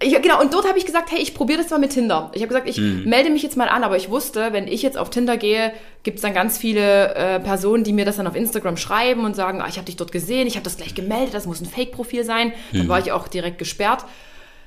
[0.00, 2.30] Ich, genau, und dort habe ich gesagt, hey, ich probiere das mal mit Tinder.
[2.34, 3.04] Ich habe gesagt, ich Hm.
[3.04, 5.72] melde mich jetzt mal an, aber ich wusste, wenn ich jetzt auf Tinder gehe,
[6.02, 9.36] gibt es dann ganz viele äh, Personen, die mir das dann auf Instagram schreiben und
[9.36, 11.66] sagen, ah, ich habe dich dort gesehen, ich habe das gleich gemeldet, das muss ein
[11.66, 12.52] Fake-Profil sein.
[12.70, 12.78] Hm.
[12.80, 14.04] Dann war ich auch direkt gesperrt.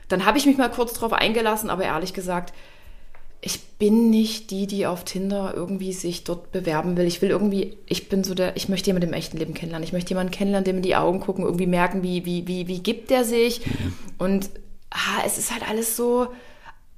[0.08, 2.54] Dann habe ich mich mal kurz drauf eingelassen, aber ehrlich gesagt,
[3.48, 7.06] ich bin nicht die, die auf Tinder irgendwie sich dort bewerben will.
[7.06, 9.86] Ich will irgendwie, ich bin so der, ich möchte jemanden im echten Leben kennenlernen.
[9.86, 12.80] Ich möchte jemanden kennenlernen, dem in die Augen gucken, irgendwie merken, wie, wie, wie, wie
[12.82, 13.62] gibt der sich.
[14.18, 14.50] Und
[14.90, 16.28] ah, es ist halt alles so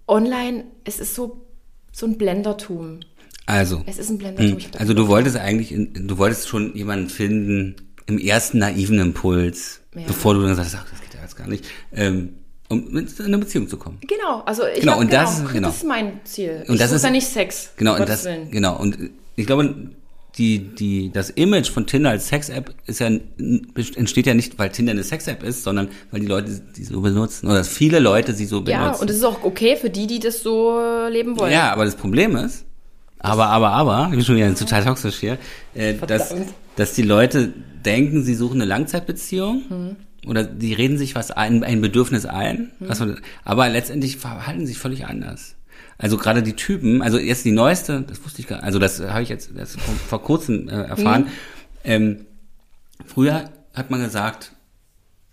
[0.08, 1.46] online, es ist so,
[1.92, 3.02] so ein Blendertum.
[3.46, 4.60] Also, Es ist ein Blendertum.
[4.60, 7.76] hm, also du wolltest eigentlich, du wolltest schon jemanden finden
[8.06, 10.04] im ersten naiven Impuls, Ja.
[10.08, 12.36] bevor du dann sagst, ach, das geht ja jetzt gar nicht, ähm,
[12.70, 13.98] um in eine Beziehung zu kommen.
[14.02, 15.68] Genau, also ich Genau, hab, und das- genau.
[15.70, 16.64] das ist mein Ziel.
[16.68, 17.72] Und ich das ist- da nicht Sex.
[17.78, 18.52] Genau, und das, Willen.
[18.52, 18.98] genau, und
[19.36, 19.74] ich glaube,
[20.38, 23.08] die, die, das Image von Tinder als Sex-App ist ja,
[23.96, 27.48] entsteht ja nicht, weil Tinder eine Sex-App ist, sondern weil die Leute die so benutzen,
[27.48, 28.82] oder viele Leute sie so benutzen.
[28.84, 31.52] Ja, und es ist auch okay für die, die das so äh, leben wollen.
[31.52, 32.66] Ja, aber das Problem ist,
[33.20, 35.40] aber, aber, aber, ich bin schon wieder total toxisch hier,
[35.74, 36.36] äh, dass,
[36.76, 37.52] dass die Leute
[37.84, 39.96] denken, sie suchen eine Langzeitbeziehung Hm.
[40.26, 42.90] Oder die reden sich was ein, ein Bedürfnis ein, Hm.
[42.90, 45.56] was man, aber letztendlich verhalten sich völlig anders.
[46.00, 49.24] Also gerade die Typen, also jetzt die neueste, das wusste ich gar also das habe
[49.24, 51.26] ich jetzt das vor, vor kurzem äh, erfahren.
[51.26, 51.32] Hm.
[51.84, 52.26] Ähm,
[53.06, 54.52] früher hat man gesagt,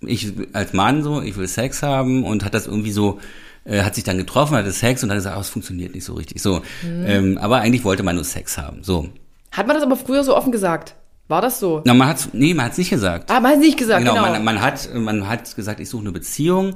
[0.00, 3.20] ich als Mann so, ich will Sex haben und hat das irgendwie so,
[3.64, 6.14] äh, hat sich dann getroffen, hatte Sex und hat gesagt, oh, es funktioniert nicht so
[6.14, 6.42] richtig.
[6.42, 7.04] So, Mhm.
[7.06, 8.82] ähm, aber eigentlich wollte man nur Sex haben.
[8.84, 9.08] So,
[9.50, 10.94] Hat man das aber früher so offen gesagt?
[11.28, 11.80] War das so?
[11.84, 13.30] na man hat's, nee, man hat's nicht gesagt.
[13.30, 14.14] Ah, man hat nicht gesagt, genau.
[14.14, 16.74] genau, Man, man hat, man hat gesagt, ich suche eine Beziehung.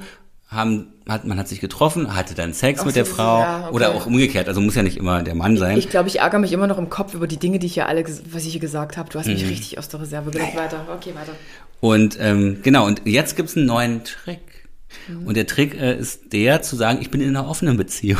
[0.51, 3.64] Haben, hat, man hat sich getroffen, hatte dann Sex Ach mit so, der Frau ja,
[3.66, 3.74] okay.
[3.74, 4.49] oder auch umgekehrt.
[4.49, 5.76] Also muss ja nicht immer der Mann sein.
[5.76, 7.84] Ich glaube, ich ärgere mich immer noch im Kopf über die Dinge, die ich ja
[7.84, 9.11] alle, was ich hier gesagt habe.
[9.11, 9.34] Du hast Mhm.
[9.34, 10.57] mich richtig aus der Reserve gelegt.
[10.57, 11.32] Weiter, okay, weiter.
[11.80, 14.40] Und ähm, genau, und jetzt gibt's einen neuen Trick.
[15.07, 15.26] Mhm.
[15.26, 18.18] Und der Trick äh, ist der, zu sagen, ich bin in einer offenen Beziehung.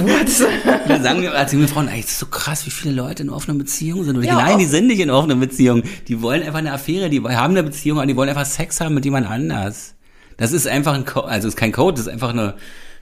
[0.00, 0.28] What?
[1.02, 3.58] Sagen wir als junge Frauen, ey, es ist so krass, wie viele Leute in offenen
[3.58, 4.16] Beziehungen sind.
[4.16, 5.82] Und Ja, nein, die sind nicht in offenen Beziehungen.
[6.08, 8.94] Die wollen einfach eine Affäre, die haben eine Beziehung, aber die wollen einfach Sex haben
[8.94, 9.94] mit jemand anders.
[10.36, 12.54] Das ist einfach ein Code, also es ist kein Code, das ist einfach eine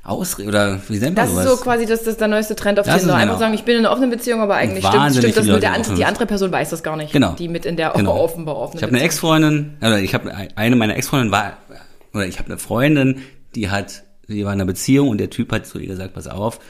[0.04, 1.46] Ausrede, oder wie nennt man Das ist sowas?
[1.50, 3.14] so quasi das, das ist der neueste Trend auf Das Tinder.
[3.16, 5.58] ist Einfach sagen, ich bin in einer offenen Beziehung, aber eigentlich stimmt, stimmt das nur.
[5.58, 7.12] Der Leute in andere, die andere Person weiß das gar nicht.
[7.12, 7.32] Genau.
[7.32, 8.16] Die mit in der Genau.
[8.16, 11.56] offenbar offenen Ich habe eine Ex-Freundin, oder ich habe eine meiner Ex-Freundinnen war,
[12.14, 13.20] oder ich habe eine Freundin,
[13.54, 16.28] die hat, die war in einer Beziehung und der Typ hat zu ihr gesagt, pass
[16.28, 16.60] auf,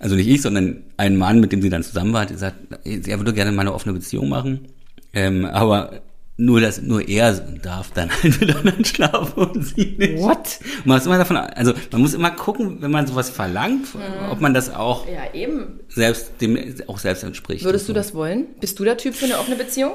[0.00, 3.18] also nicht ich, sondern ein Mann, mit dem sie dann zusammen war, hat gesagt, er
[3.18, 4.66] würde gerne mal eine offene Beziehung machen,
[5.12, 6.00] ähm, aber
[6.36, 10.16] nur das, nur er darf dann halt mit anderen schlafen und sie nicht.
[10.22, 10.58] What?
[10.86, 13.88] Man muss immer davon, also man muss immer gucken, wenn man sowas verlangt,
[14.30, 15.80] ob man das auch Ja, eben.
[15.88, 17.62] selbst dem auch selbst entspricht.
[17.64, 18.00] Würdest du Und so.
[18.00, 18.46] das wollen?
[18.58, 19.92] Bist du der Typ für eine offene Beziehung?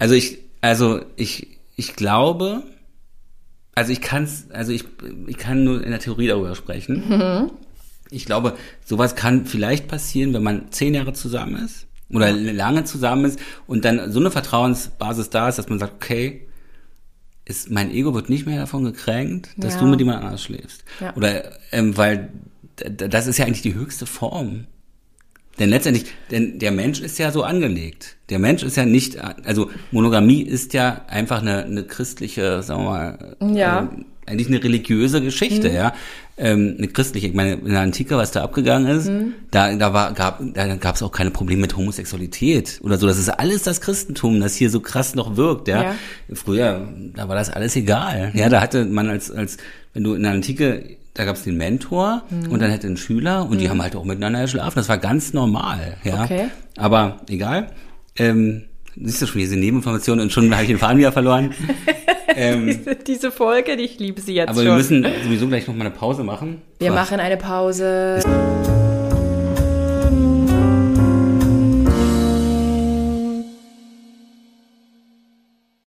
[0.00, 2.64] Also ich, also ich, ich glaube,
[3.76, 4.84] also ich kann's, also ich,
[5.28, 7.50] ich kann nur in der Theorie darüber sprechen.
[8.10, 13.24] Ich glaube, sowas kann vielleicht passieren, wenn man zehn Jahre zusammen ist oder lange zusammen
[13.24, 16.46] ist und dann so eine Vertrauensbasis da ist, dass man sagt, okay,
[17.46, 19.80] ist, mein Ego wird nicht mehr davon gekränkt, dass Ja.
[19.80, 20.84] du mit jemand anders schläfst.
[21.00, 21.14] Ja.
[21.16, 22.30] Oder ähm, weil
[22.76, 24.66] das ist ja eigentlich die höchste Form.
[25.58, 28.16] Denn letztendlich, denn der Mensch ist ja so angelegt.
[28.28, 32.90] Der Mensch ist ja nicht, also Monogamie ist ja einfach eine, eine christliche, sagen wir
[32.90, 33.80] mal, Ja.
[33.92, 35.94] ähm, eigentlich eine religiöse Geschichte, ja.
[36.36, 39.08] Ähm, eine christliche, ich meine, in der Antike, was da abgegangen ist,
[39.52, 43.06] da, da war, gab, da gab es auch keine Probleme mit Homosexualität oder so.
[43.06, 45.82] Das ist alles das Christentum, das hier so krass noch wirkt, ja.
[45.82, 45.94] Ja.
[46.32, 48.32] Früher, da war das alles egal.
[48.34, 49.58] Ja, da hatte man als, als,
[49.92, 53.48] wenn du in der Antike, da gab es den Mentor und dann hatte einen Schüler
[53.48, 54.74] und die haben halt auch miteinander geschlafen.
[54.74, 56.24] Das war ganz normal, ja.
[56.24, 56.46] Okay.
[56.76, 57.70] Aber egal.
[58.16, 58.64] Ähm,
[58.96, 61.54] siehst du schon diese Nebeninformationen und schon habe ich den Faden wieder verloren.
[62.36, 64.66] ähm, Diese Folge, ich liebe sie jetzt aber schon.
[64.66, 66.62] wir müssen sowieso gleich noch mal eine Pause machen.
[66.78, 68.20] wir Boah, machen eine Pause.